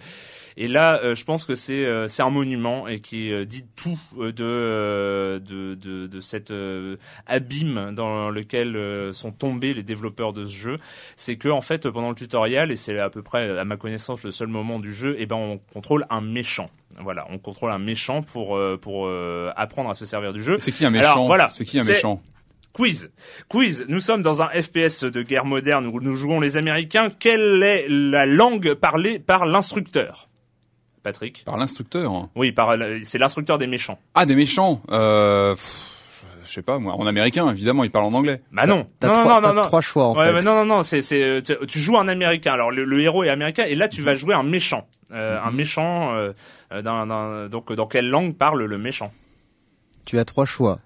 [0.57, 3.65] et là, euh, je pense que c'est euh, c'est un monument et qui euh, dit
[3.75, 6.53] tout de de de, de cet
[7.25, 10.79] abîme dans lequel sont tombés les développeurs de ce jeu.
[11.15, 14.23] C'est que en fait, pendant le tutoriel, et c'est à peu près à ma connaissance
[14.23, 16.67] le seul moment du jeu, et eh ben on contrôle un méchant.
[16.99, 19.09] Voilà, on contrôle un méchant pour pour
[19.55, 20.57] apprendre à se servir du jeu.
[20.59, 22.21] C'est qui un méchant voilà, C'est qui un méchant
[22.71, 23.09] Quiz.
[23.47, 23.85] Quiz.
[23.87, 27.09] Nous sommes dans un FPS de guerre moderne où nous jouons les Américains.
[27.09, 30.27] Quelle est la langue parlée par l'instructeur?
[31.05, 33.99] Patrick Par l'instructeur Oui, par c'est l'instructeur des méchants.
[34.15, 35.55] Ah, des méchants euh,
[36.43, 36.95] Je sais pas, moi.
[36.95, 38.41] En américain, évidemment, il parle en anglais.
[38.51, 38.87] Bah non.
[38.99, 40.43] T'as non, trois, non, non, trois choix, en ouais, fait.
[40.43, 42.53] non, non, non, c'est, c'est, tu joues un américain.
[42.53, 44.87] Alors, le, héros est américain, et là, tu vas jouer un méchant.
[45.11, 45.55] Euh, Un mhm.
[45.55, 46.33] méchant, euh,
[46.81, 49.13] dans, donc, dans quelle langue parle le méchant?
[50.05, 50.77] Tu as trois choix.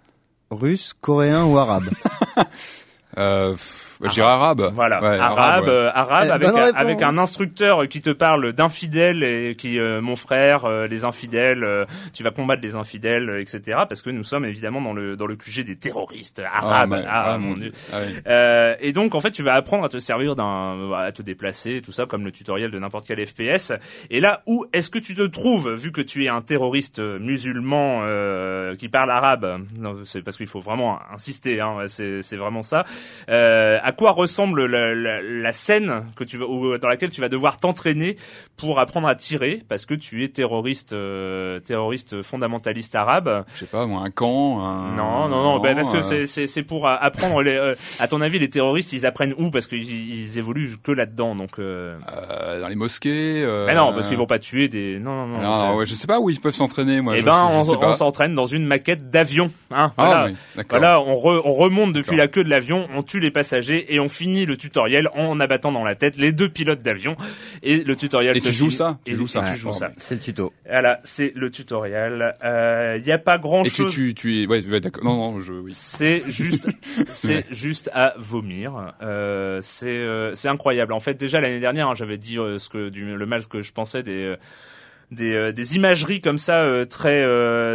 [0.52, 1.90] Russe, coréen ou arabe
[3.18, 3.56] euh,
[4.02, 4.72] je arabe.
[4.74, 5.92] Voilà, arabe, arabe, euh,
[6.32, 10.88] avec, un, avec un instructeur qui te parle d'infidèles et qui, euh, mon frère, euh,
[10.88, 13.80] les infidèles, tu vas combattre les infidèles, etc.
[13.88, 17.04] Parce que nous sommes évidemment dans le dans le QG des terroristes arabes.
[17.08, 17.74] Ah, ah, mon dieu.
[17.92, 21.82] Ah et donc en fait, tu vas apprendre à te servir d'un, à te déplacer,
[21.82, 23.74] tout ça, comme le tutoriel de n'importe quel FPS.
[24.10, 28.04] Et là, où est-ce que tu te trouves, vu que tu es un terroriste musulman
[28.78, 29.66] qui parle arabe?
[30.06, 31.60] C'est parce qu'il faut vraiment insister.
[31.60, 32.86] Hein, c'est c'est vraiment ça.
[33.30, 37.22] Euh, à quoi ressemble la, la, la scène que tu vas, ou, dans laquelle tu
[37.22, 38.18] vas devoir t'entraîner
[38.56, 43.46] pour apprendre à tirer parce que tu es terroriste euh, terroriste fondamentaliste arabe?
[43.52, 44.64] Je sais pas moi un camp.
[44.64, 44.96] Un...
[44.96, 46.26] Non non non, bah, parce que euh.
[46.28, 49.50] c'est pour apprendre les euh, à ton avis les terroristes ils apprennent où?
[49.50, 53.44] Parce qu'ils ils évoluent que là-dedans donc dans les mosquées.
[53.66, 55.42] Mais non parce qu'ils vont pas tuer des non non non.
[55.42, 57.16] non ouais, je sais pas où ils peuvent s'entraîner moi.
[57.18, 59.92] Eh ben on, on s'entraîne dans une maquette d'avion hein.
[59.98, 60.26] Ah, voilà.
[60.28, 64.00] Oui, voilà on, on remonte depuis la queue de l'avion, on tue les passagers et
[64.00, 67.16] on finit le tutoriel en abattant dans la tête les deux pilotes d'avion.
[67.64, 69.00] Et le tutoriel et tu joues ça?
[69.06, 69.92] Tu joues ça tu joues ça.
[69.98, 70.54] C'est le tuto.
[70.68, 72.34] Voilà c'est le tutoriel.
[72.42, 75.04] Il euh, y a pas grand chose et tu tu, es ouais, d'accord.
[75.04, 75.72] Non non je oui.
[75.74, 76.68] C'est juste
[77.14, 78.94] c'est juste à vomir.
[79.02, 80.94] Euh, c'est euh, c'est incroyable.
[80.94, 83.62] En fait déjà l'année dernière hein, j'avais dit euh, ce que du le mal que
[83.62, 84.36] je pensais des euh,
[85.12, 87.26] des, des, imageries comme ça très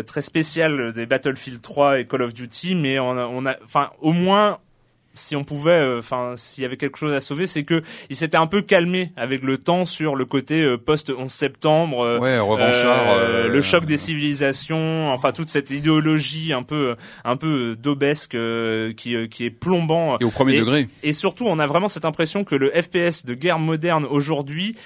[0.04, 3.90] très spéciales des Battlefield 3 et Call of Duty mais on a, on a enfin
[4.00, 4.60] au moins
[5.14, 8.16] si on pouvait, euh, enfin, s'il y avait quelque chose à sauver, c'est que il
[8.16, 12.18] s'était un peu calmé avec le temps sur le côté euh, post 11 septembre, euh,
[12.18, 18.36] ouais, revanchard, le choc des civilisations, enfin toute cette idéologie un peu, un peu d'obesque
[18.96, 20.18] qui, qui est plombant.
[20.18, 20.88] Et au premier degré.
[21.02, 24.76] Et surtout, on a vraiment cette impression que le FPS de guerre moderne aujourd'hui,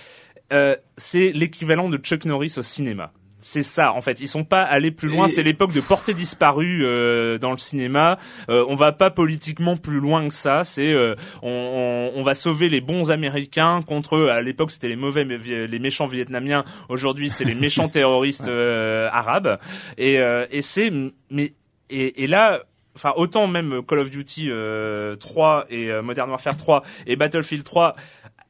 [0.97, 3.13] c'est l'équivalent de Chuck Norris au cinéma
[3.49, 4.21] c'est ça en fait.
[4.21, 5.27] Ils sont pas allés plus loin.
[5.27, 8.19] C'est l'époque de portée disparue euh, dans le cinéma.
[8.51, 10.65] Euh, on va pas politiquement plus loin que ça.
[10.65, 15.25] C'est euh, on, on, va sauver les bons américains contre à l'époque c'était les mauvais
[15.25, 16.63] les méchants vietnamiens.
[16.91, 19.59] Aujourd'hui c'est les méchants terroristes euh, arabes.
[19.97, 20.17] Et,
[20.51, 20.93] et c'est
[21.31, 21.55] mais
[21.89, 22.61] et, et là
[22.95, 24.51] enfin autant même Call of Duty
[25.19, 27.97] 3 et Modern Warfare 3 et Battlefield 3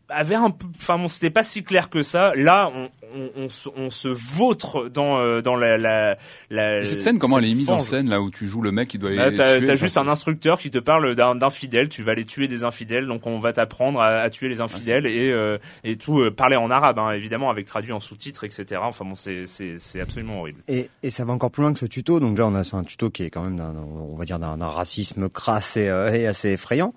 [0.09, 2.33] avait un peu, enfin bon, c'était pas si clair que ça.
[2.35, 6.17] Là, on, on, on, se, on se vautre dans euh, dans la la,
[6.51, 8.89] la cette scène comment elle est mise en scène là où tu joues le mec
[8.89, 11.89] qui doit Là, les t'as tuer, t'as juste un instructeur qui te parle d'un d'infidèles.
[11.89, 15.07] Tu vas aller tuer des infidèles, donc on va t'apprendre à, à tuer les infidèles
[15.07, 18.81] et euh, et tout euh, parler en arabe, hein, évidemment, avec traduit en sous-titres, etc.
[18.83, 20.63] Enfin bon, c'est c'est c'est absolument horrible.
[20.69, 22.21] Et, et ça va encore plus loin que ce tuto.
[22.21, 24.39] Donc là, on a c'est un tuto qui est quand même, d'un, on va dire,
[24.39, 26.95] d'un, d'un racisme crasse et, euh, et assez effrayant.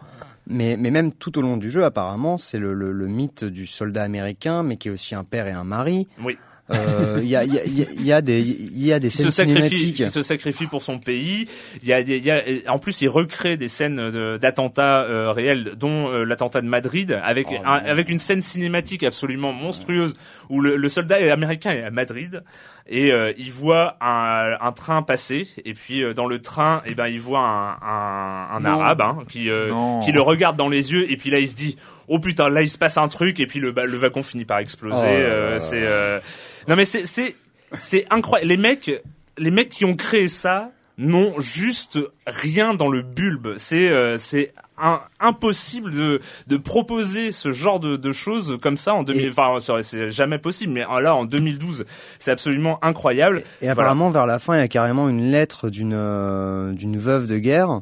[0.51, 3.65] Mais, mais même tout au long du jeu, apparemment, c'est le, le, le mythe du
[3.65, 6.07] soldat américain, mais qui est aussi un père et un mari.
[6.23, 6.37] Oui.
[6.73, 8.85] Euh, Il y, a, il y, a, il y a- il y a des, il
[8.85, 9.95] y a des se scènes sacrifie, cinématiques.
[9.97, 11.47] qui se sacrifie pour son pays.
[11.81, 12.41] Il y a, il y a,
[12.71, 17.19] en plus, il recrée des scènes de- d'attentats euh, réels, dont euh, l'attentat de Madrid,
[17.23, 20.15] avec Oh, un- avec une scène cinématique absolument monstrueuse
[20.49, 22.41] où le, le soldat américain est à Madrid
[22.87, 25.47] et euh, il voit un, un train passer.
[25.65, 29.17] Et puis euh, dans le train, eh ben il voit un, un, un arabe hein,
[29.29, 29.71] qui euh,
[30.03, 31.09] qui le regarde dans les yeux.
[31.11, 31.77] Et puis là il se dit
[32.07, 33.39] oh putain là il se passe un truc.
[33.39, 34.97] Et puis le, le wagon finit par exploser.
[34.97, 36.19] Oh euh, c'est euh,
[36.67, 37.35] non mais c'est c'est
[37.77, 38.49] c'est incroyable.
[38.49, 38.91] Les mecs,
[39.37, 43.55] les mecs qui ont créé ça n'ont juste rien dans le bulbe.
[43.57, 48.93] C'est euh, c'est un- impossible de de proposer ce genre de, de choses comme ça
[48.93, 49.25] en 2000.
[49.25, 50.73] Et- Enfin, c'est- jamais possible.
[50.73, 51.85] Mais là, en 2012,
[52.19, 53.43] c'est absolument incroyable.
[53.61, 57.27] Et apparemment, vers la fin, il y a carrément une lettre d'une euh, d'une veuve
[57.27, 57.81] de guerre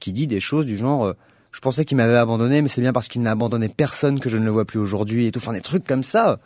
[0.00, 1.12] qui dit des choses du genre euh,
[1.52, 4.36] Je pensais qu'il m'avait abandonné, mais c'est bien parce qu'il n'a abandonné personne que je
[4.38, 5.38] ne le vois plus aujourd'hui et tout.
[5.40, 6.38] Enfin, des trucs comme ça.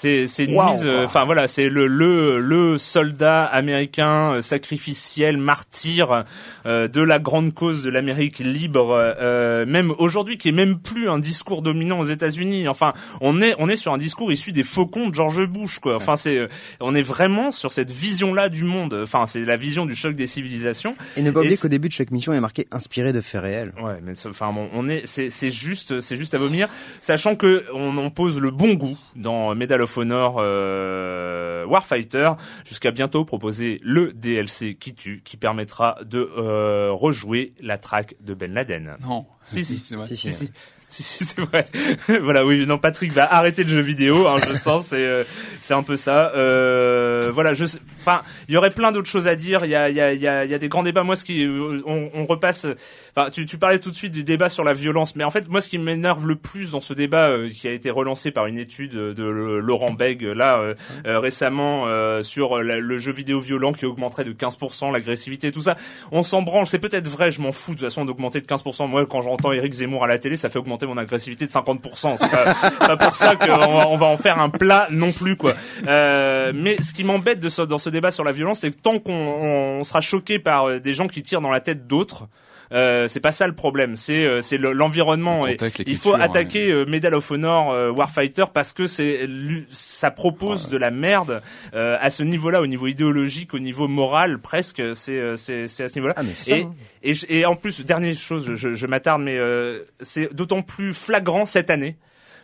[0.00, 0.84] C'est c'est une Waouh, mise.
[0.86, 1.04] euh.
[1.06, 6.24] Enfin voilà, c'est le le le soldat américain euh, sacrificiel, martyr
[6.66, 8.90] euh, de la grande cause de l'Amérique libre.
[8.92, 12.68] euh, même aujourd'hui, qui est même plus un discours dominant aux États-Unis.
[12.68, 15.96] Enfin, on est on est sur un discours issu des faucons de George Bush, quoi.
[15.96, 16.46] Enfin, c'est
[16.78, 18.94] on est vraiment sur cette vision-là du monde.
[19.02, 20.94] Enfin, c'est la vision du choc des civilisations.
[21.16, 23.42] Et ne pas oublier qu'au début de chaque mission, il est marqué inspiré de faits
[23.42, 23.72] réels.
[23.82, 26.68] Ouais, mais c'est- enfin bon, on est, c'est, c'est juste, c'est juste à vomir,
[27.00, 32.32] sachant que on en pose le bon goût dans Medal of Honor euh, Warfighter,
[32.64, 38.34] jusqu'à bientôt proposer le DLC qui tue, qui permettra de euh, rejouer la track de
[38.34, 38.96] Ben Laden.
[39.02, 39.26] Non.
[39.42, 40.06] Si si, c'est vrai.
[40.06, 40.50] Si, si si.
[40.98, 41.66] Si, si, c'est vrai.
[42.22, 45.22] voilà, oui, non, Patrick va arrêter le jeu vidéo, hein, je sens, c'est, euh,
[45.60, 46.32] c'est un peu ça.
[46.34, 47.66] Euh, voilà, je,
[48.00, 49.64] enfin, il y aurait plein d'autres choses à dire.
[49.64, 51.02] Il y a, il y a, il y a, des grands débats.
[51.02, 52.66] Moi, ce qui, euh, on, on repasse.
[53.14, 55.48] Enfin, tu, tu parlais tout de suite du débat sur la violence, mais en fait,
[55.48, 58.46] moi, ce qui m'énerve le plus dans ce débat euh, qui a été relancé par
[58.46, 60.74] une étude de Laurent Beg là euh,
[61.18, 61.86] récemment
[62.22, 65.76] sur le jeu vidéo violent qui augmenterait de 15%, l'agressivité, tout ça,
[66.12, 66.66] on s'en branle.
[66.66, 68.88] C'est peut-être vrai, je m'en fous de toute façon d'augmenter de 15%.
[68.88, 72.16] Moi, quand j'entends Eric Zemmour à la télé, ça fait augmenter mon agressivité de 50%.
[72.16, 72.54] C'est pas,
[72.86, 75.54] pas pour ça qu'on va, on va en faire un plat non plus, quoi.
[75.86, 79.12] Euh, mais ce qui m'embête dans ce débat sur la violence, c'est que tant qu'on
[79.12, 82.28] on sera choqué par euh, des gens qui tirent dans la tête d'autres.
[82.72, 85.46] Euh, c'est pas ça le problème, c'est euh, c'est le- l'environnement.
[85.46, 85.56] Le
[85.86, 89.26] il faut attaquer euh, Medal of Honor euh, Warfighter parce que c'est
[89.70, 91.42] ça propose de la merde
[91.74, 94.82] euh, à ce niveau-là, au niveau idéologique, au niveau moral, presque.
[94.94, 96.14] C'est c'est c'est à ce niveau-là.
[96.18, 96.74] Ah, et, hein.
[97.02, 101.46] et et en plus, dernière chose, je, je m'attarde, mais euh, c'est d'autant plus flagrant
[101.46, 101.96] cette année.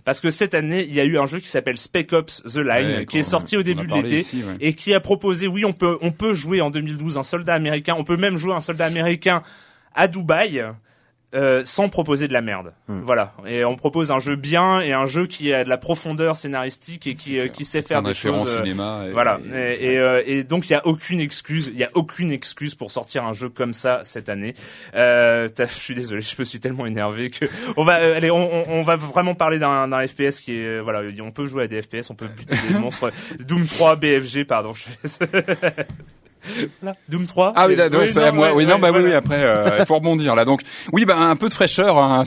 [0.06, 2.58] Parce que cette année, il y a eu un jeu qui s'appelle Spec Ops The
[2.58, 4.56] Line, Ouais, qui est sorti au début de l'été, ouais.
[4.60, 7.94] et qui a proposé, oui, on peut, on peut jouer en 2012 un soldat américain,
[7.96, 9.42] on peut même jouer un soldat américain
[9.94, 10.64] à Dubaï,
[11.34, 12.72] euh, sans proposer de la merde.
[12.86, 13.00] Hmm.
[13.00, 13.32] Voilà.
[13.44, 17.08] Et on propose un jeu bien et un jeu qui a de la profondeur scénaristique
[17.08, 18.54] et qui, euh, qui sait faire Un des choses.
[18.54, 19.02] euh, cinéma.
[19.08, 19.40] et- voilà.
[19.52, 22.30] et- Et, et, euh, et donc il y a aucune excuse, il y a aucune
[22.30, 24.54] excuse pour sortir un jeu comme ça cette année.
[24.94, 28.54] Euh, je suis désolé, je me suis tellement énervé que on va, euh, allez, on,
[28.54, 31.64] on- on va vraiment parler d'un d'un FPS qui est, euh, voilà, on peut jouer
[31.64, 33.10] à des FPS, on peut buter des monstres.
[33.40, 34.72] Doom 3 BFG, pardon.
[34.72, 34.84] Je
[36.82, 36.96] Voilà.
[37.08, 37.52] Doom 3.
[37.56, 38.46] Ah oui, c'est non, à moi.
[38.48, 39.08] ouais, oui, non, ouais, bah oui, voilà.
[39.08, 40.44] oui, après, euh, il faut rebondir là.
[40.44, 41.98] Donc, oui, bah un peu de fraîcheur.
[41.98, 42.22] Hein,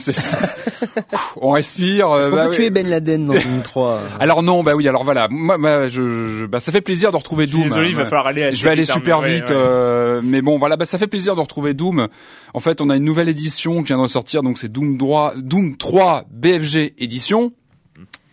[1.40, 2.10] on respire.
[2.10, 4.88] euh, Est-ce qu'on bah peut tuer Ben Laden dans Doom 3 Alors non, bah oui,
[4.88, 5.28] alors voilà.
[5.30, 6.02] Moi, bah, je,
[6.38, 7.64] je- bah, ça fait plaisir de retrouver Doom.
[7.64, 9.56] désolé, il va falloir aller Je vais aller super vite, ouais.
[9.56, 12.08] euh, mais bon, voilà, bah, ça fait plaisir de retrouver Doom.
[12.54, 15.34] En fait, on a une nouvelle édition qui vient de ressortir, donc c'est Doom 3,
[15.36, 17.52] Doom 3 BFG édition.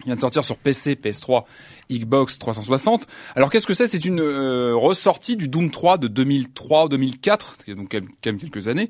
[0.02, 1.44] Il vient de sortir sur PC, PS3,
[1.92, 3.08] Xbox 360.
[3.36, 3.88] Alors qu'est-ce que c'est?
[3.88, 8.02] C'est une euh, ressortie du Doom 3 de 2003 ou 2004, qui est donc quand
[8.26, 8.90] même, quelques années,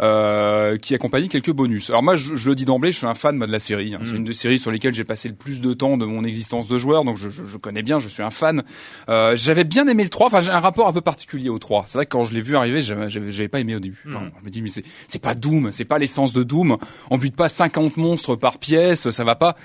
[0.00, 1.90] euh, qui accompagne quelques bonus.
[1.90, 3.94] Alors moi, je, je le dis d'emblée, je suis un fan moi, de la série.
[3.94, 4.00] hein.
[4.04, 6.68] C'est une des séries sur lesquelles j'ai passé le plus de temps de mon existence
[6.68, 8.62] de joueur, donc je, je, je connais bien, je suis un fan.
[9.08, 11.84] Euh, j'avais bien aimé le 3, enfin j'ai un rapport un peu particulier au 3.
[11.86, 14.02] C'est vrai que quand je l'ai vu arriver, j'avais, j'avais, j'avais pas aimé au début.
[14.08, 16.76] Enfin, Je me dis mais c'est, c'est pas Doom, c'est pas l'essence de Doom.
[17.10, 19.56] On bute pas 50 monstres par pièce, ça va pas.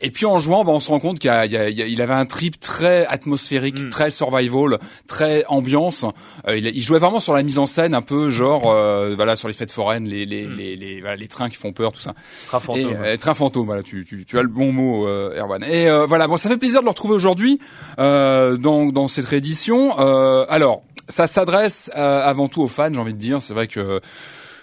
[0.00, 3.06] Et puis en jouant, bah, on se rend compte qu'il il avait un trip très
[3.06, 3.88] atmosphérique, Mm.
[3.88, 6.04] très survival, très ambiance.
[6.46, 9.36] Euh, il, il jouait vraiment sur la mise en scène, un peu genre, euh, voilà,
[9.36, 10.56] sur les fêtes foraines, les les, Mm.
[10.56, 12.14] les, les, voilà, les trains qui font peur, tout ça.
[12.48, 12.90] Train fantôme.
[12.92, 15.62] Et, euh, train fantôme, voilà, tu, tu, tu as le bon mot, euh, Erwan.
[15.64, 17.58] Et euh, voilà, bon, ça fait plaisir de le retrouver aujourd'hui
[17.98, 19.98] euh, dans, dans cette réédition.
[19.98, 23.40] Euh, alors, ça s'adresse euh, avant tout aux fans, j'ai envie de dire.
[23.40, 24.00] C'est vrai que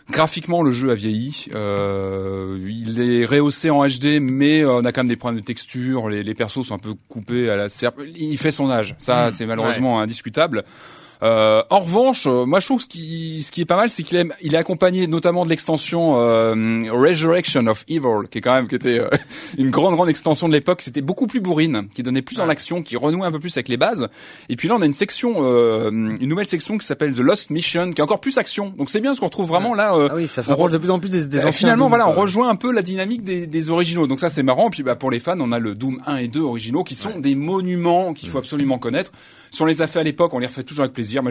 [0.09, 1.47] graphiquement, le jeu a vieilli.
[1.53, 5.45] Euh, il est rehaussé en HD, mais euh, on a quand même des problèmes de
[5.45, 6.09] texture.
[6.09, 8.01] Les, les persos sont un peu coupés à la serpe.
[8.15, 8.95] Il fait son âge.
[8.97, 10.63] Ça, Mm, c'est malheureusement indiscutable.
[11.21, 13.89] Euh, en revanche, euh, moi je trouve que ce qui, ce qui est pas mal,
[13.89, 18.41] c'est qu'il est, il est accompagné notamment de l'extension euh, Resurrection of Evil, qui est
[18.41, 19.09] quand même qui était euh,
[19.57, 20.81] une grande grande extension de l'époque.
[20.81, 23.69] C'était beaucoup plus bourrine, qui donnait plus en action, qui renouait un peu plus avec
[23.69, 24.07] les bases.
[24.49, 27.49] Et puis là, on a une section, euh, une nouvelle section qui s'appelle The Lost
[27.51, 28.73] Mission, qui est encore plus action.
[28.77, 29.95] Donc c'est bien, parce qu'on retrouve vraiment là.
[29.95, 31.51] euh, Ah oui, ça se rapproche de plus en plus des, des anciens.
[31.51, 34.07] finalement, voilà, on rejoint un peu la dynamique des, des originaux.
[34.07, 34.69] Donc ça, c'est marrant.
[34.69, 37.19] Puis bah, pour les fans, on a le Doom 1 et 2 originaux, qui sont
[37.19, 39.11] des monuments qu'il faut absolument connaître.
[39.53, 41.21] Si on les a fait à l'époque, on les refait toujours avec plaisir.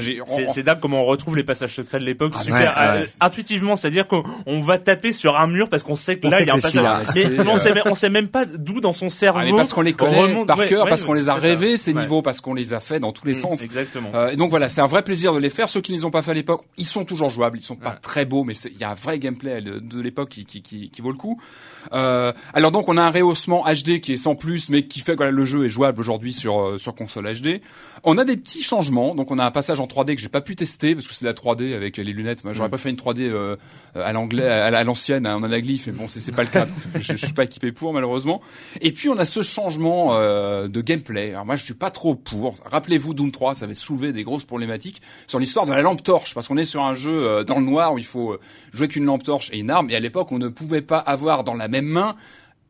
[0.48, 3.06] C'est dingue comment on retrouve les passages secrets de l'époque Ah, super ouais, euh, ouais.
[3.20, 6.38] intuitivement, c'est-à-dire qu'on on va taper sur un mur parce qu'on sait que On là
[6.38, 7.16] sait il y a un passage.
[7.16, 9.40] Mais on sait on sait même pas d'où dans son cerveau.
[9.42, 11.76] Ah, mais parce qu'on les connaît remonte- par cœur, ouais, parce qu'on les a rêvés
[11.76, 13.62] ces niveaux, parce qu'on les a fait dans tous les Mm, sens.
[13.64, 14.10] Exactement.
[14.14, 15.68] Euh, et donc voilà, c'est un vrai plaisir de les faire.
[15.68, 17.58] Ceux qui ne les ont pas fait à l'époque, ils sont toujours jouables.
[17.58, 20.28] Ils sont pas très beaux, mais il y a un vrai gameplay de, de l'époque
[20.28, 21.40] qui, qui, qui, qui vaut le coup.
[21.92, 25.12] Euh, alors donc on a un rehaussement HD qui est sans plus, mais qui fait
[25.12, 27.60] que voilà, le jeu est jouable aujourd'hui sur euh, sur console HD.
[28.04, 29.14] On a des petits changements.
[29.14, 31.24] Donc on a un passage en 3D que j'ai pas pu tester parce que c'est
[31.24, 32.44] de la 3D avec les lunettes.
[32.44, 33.56] Moi, j'aurais pas fait une 3D euh,
[33.94, 35.86] à l'anglais, à, à l'ancienne, hein, en anaglyphe.
[35.86, 36.66] Mais bon, c'est c'est pas le cas.
[36.94, 38.40] je, je suis pas équipé pour malheureusement.
[38.80, 41.30] Et puis on a ce changement euh, de gameplay.
[41.30, 42.54] Alors moi je suis pas trop pour.
[42.64, 46.34] Rappelez-vous Doom 3, ça avait soulevé des grosses problématiques sur l'histoire de la lampe torche
[46.34, 48.40] parce qu'on est sur un jeu euh, dans le noir où il faut euh,
[48.72, 49.90] jouer qu'une lampe torche et une arme.
[49.90, 52.14] Et à l'époque on ne pouvait pas avoir dans la même main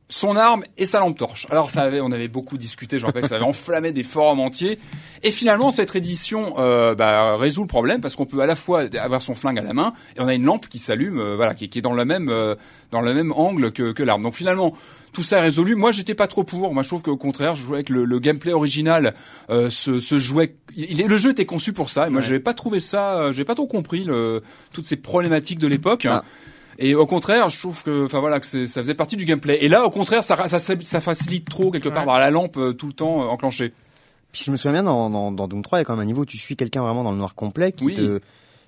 [0.08, 1.46] son arme et sa lampe torche.
[1.48, 4.40] Alors ça avait, on avait beaucoup discuté, je rappelle que ça avait enflammé des forums
[4.40, 4.78] entiers.
[5.22, 8.82] Et finalement, cette édition euh, bah, résout le problème parce qu'on peut à la fois
[9.00, 11.54] avoir son flingue à la main et on a une lampe qui s'allume, euh, voilà,
[11.54, 12.56] qui, qui est dans le même euh,
[12.90, 14.22] dans le même angle que, que l'arme.
[14.22, 14.74] Donc finalement,
[15.14, 15.76] tout ça est résolu.
[15.76, 16.74] Moi, j'étais pas trop pour.
[16.74, 19.14] Moi, je trouve qu'au contraire, je jouais avec le, le gameplay original.
[19.48, 20.56] Euh, se, se jouait.
[20.76, 22.06] Il, le jeu était conçu pour ça.
[22.06, 22.26] Et moi, Ouais.
[22.26, 23.14] j'avais pas trouvé ça.
[23.18, 24.42] euh, J'ai pas trop compris le,
[24.74, 26.06] toutes ces problématiques de l'époque.
[26.06, 26.22] Ah.
[26.78, 29.58] Et au contraire, je trouve que, enfin voilà, que c'est- ça faisait partie du gameplay.
[29.62, 32.18] Et là, au contraire, ça, ça, ça, facilite trop quelque part Ouais.
[32.18, 33.72] la lampe euh, tout le temps euh, enclenchée.
[34.32, 36.02] Puis je me souviens bien dans, dans, dans Doom 3, il y a quand même
[36.02, 37.94] un niveau où tu suis quelqu'un vraiment dans le noir complet qui Oui.
[37.94, 38.20] te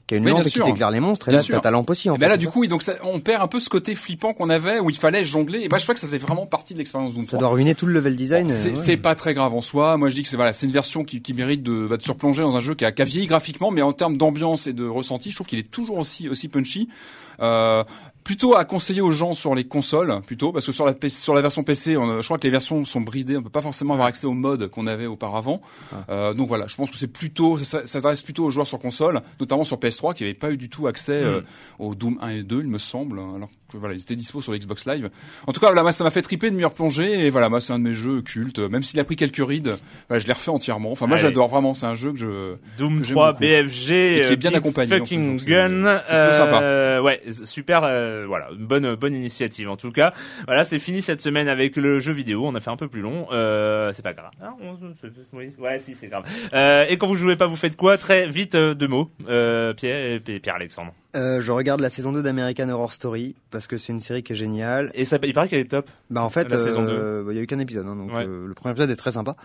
[0.07, 1.29] qui a une Oui, lampe et qui t'éclaire les monstres.
[1.29, 2.11] Et Bien là, t'as ta lampe aussi.
[2.11, 3.59] En Et ben fait, là, c'est du ça coup, donc ça, on perd un peu
[3.59, 5.61] ce côté flippant qu'on avait où il fallait jongler.
[5.63, 7.39] Et bah, je crois que ça faisait vraiment partie de l'expérience Doom 3.
[7.39, 8.49] ça doit ruiner tout le level design.
[8.49, 8.77] Bon, euh, c'est ouais.
[8.77, 9.97] c'est pas très grave en soi.
[9.97, 12.03] Moi, je dis que c'est voilà, c'est une version qui, qui mérite de, va de
[12.03, 14.67] se replonger dans un jeu qui a, qui a vieilli graphiquement, mais en termes d'ambiance
[14.67, 16.91] et de ressenti, je trouve qu'il est toujours aussi aussi punchy.
[17.41, 17.85] Euh,
[18.25, 21.43] plutôt à conseiller aux gens sur les consoles, plutôt parce que sur la sur la
[21.43, 23.37] version PC, on, je crois que les versions sont bridées.
[23.37, 25.61] On peut pas forcément avoir accès aux modes qu'on avait auparavant.
[26.09, 29.21] Euh, donc voilà, je pense que c'est plutôt ça, s'adresse plutôt aux joueurs sur console,
[29.39, 31.43] notamment sur PS3 qui n'avaient pas eu du tout accès euh,
[31.79, 34.53] au Doom 1 et 2, il me semble, alors que voilà, ils étaient dispo sur
[34.53, 35.11] l'Xbox Live.
[35.47, 37.61] En tout cas, voilà, moi, ça m'a fait triper de m'y replonger et voilà, moi,
[37.61, 38.59] c'est un de mes jeux cultes.
[38.59, 39.77] Même s'il a pris quelques rides,
[40.09, 40.93] voilà, je l'ai refait entièrement.
[40.93, 41.75] Enfin, moi, j'adore vraiment.
[41.75, 42.55] C'est un jeu que je.
[42.79, 43.41] Doom que j'aime 3 beaucoup.
[43.45, 46.61] BFG Et qui est euh, bien accompagné, plus, fucking c'est- gun c'est plutôt sympa.
[46.63, 50.13] euh, ouais super euh, voilà bonne bonne initiative en tout cas
[50.47, 53.01] voilà c'est fini cette semaine avec le jeu vidéo on a fait un peu plus
[53.01, 56.97] long euh, c'est pas grave Ah, on- c'est- oui ouais si c'est grave euh, et
[56.97, 57.99] quand vous jouez pas vous faites quoi?
[57.99, 62.23] Très vite deux mots euh, Pierre et Pierre Alexandre Euh, je regarde la saison 2
[62.23, 64.91] d'American Horror Story parce que c'est une série qui est géniale.
[64.95, 67.37] et ça il paraît qu'elle est top Bah en fait, La saison euh, bah, il
[67.37, 68.27] y a eu qu'un épisode, hein, donc Ouais.
[68.27, 69.37] euh, le premier épisode est très sympa.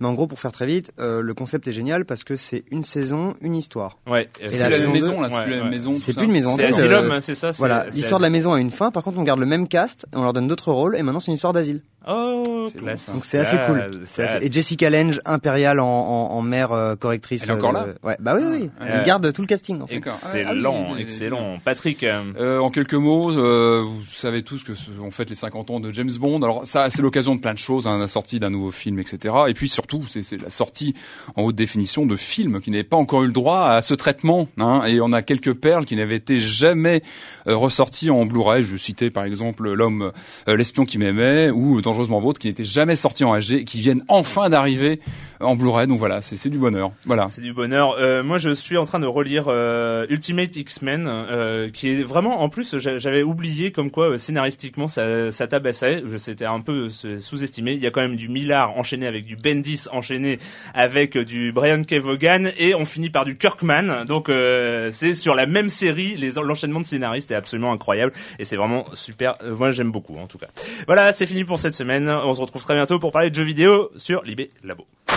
[0.00, 2.64] Mais en gros, pour faire très vite, euh, le concept est génial parce que c'est
[2.70, 3.98] une saison, une histoire.
[4.06, 5.28] ouais C'est la plus la même maison, là.
[5.30, 5.70] C'est Ouais, plus la même ouais.
[5.70, 5.92] maison.
[5.92, 8.20] tout C'est plus une maison c'est Asylum euh, hein, c'est ça c'est- Voilà, c'est l'histoire
[8.20, 8.90] de la maison a une fin.
[8.90, 10.96] Par contre, on garde le même cast on leur donne d'autres rôles.
[10.96, 11.82] Et maintenant, c'est une histoire d'asile.
[12.08, 12.42] oh
[12.72, 13.12] C'est ça.
[13.12, 14.02] Donc c'est assez cool.
[14.06, 17.42] C'est assez- Et Jessica Lange, impériale en, en, en mère euh, correctrice.
[17.44, 18.70] Elle est encore euh, là Ouais, bah oui, oui.
[18.80, 19.96] Ah, Elle garde tout le casting en fait.
[19.96, 24.62] Excellent Ah oui, c'est- excellent Patrick euh, Euh, en quelques mots, euh, vous savez tous
[24.64, 26.40] que ce- on fête les 50 ans de James Bond.
[26.42, 29.34] Alors ça, c'est l'occasion de plein de choses, hein, la sortie d'un nouveau film, etc.
[29.48, 30.94] Et puis surtout, c'est c'est la sortie
[31.36, 34.48] en haute définition de films qui n'avaient pas encore eu le droit à ce traitement.
[34.58, 37.02] Hein, et on a quelques perles qui n'avaient été jamais
[37.46, 38.62] euh, ressorties en Blu-ray.
[38.62, 40.12] Je citais par exemple l'homme,
[40.48, 44.04] euh, l'espion qui m'aimait, ou Dangereusement Vôtre, qui n'étaient jamais sortis en HD, qui viennent
[44.08, 45.00] enfin d'arriver
[45.40, 45.86] en Blu-ray.
[45.86, 46.92] Donc voilà, c'est du bonheur.
[47.04, 47.28] Voilà.
[47.30, 47.96] C'est du bonheur.
[47.98, 52.40] Euh, moi, je suis en train de relire euh, Ultimate X-Men, euh, qui est vraiment,
[52.42, 56.02] en plus, j'a- j'avais oublié comme quoi euh, scénaristiquement ça, ça tabassait.
[56.18, 57.72] C'était un peu sous-estimé.
[57.72, 60.38] Il y a quand même du Millard enchaîné avec du Bendis enchaîné
[60.74, 61.94] avec euh, du Brian K.
[61.94, 64.04] Vaughan et on finit par du Kirkman.
[64.06, 66.16] Donc euh, c'est sur la même série.
[66.42, 69.36] L'enchaînement de scénaristes est absolument incroyable et c'est vraiment super.
[69.58, 70.48] Moi, j'aime beaucoup en tout cas.
[70.86, 72.08] Voilà, c'est fini pour cette semaine.
[72.08, 74.84] On se retrouve très bientôt pour parler de jeux vidéo sur Libé Labo.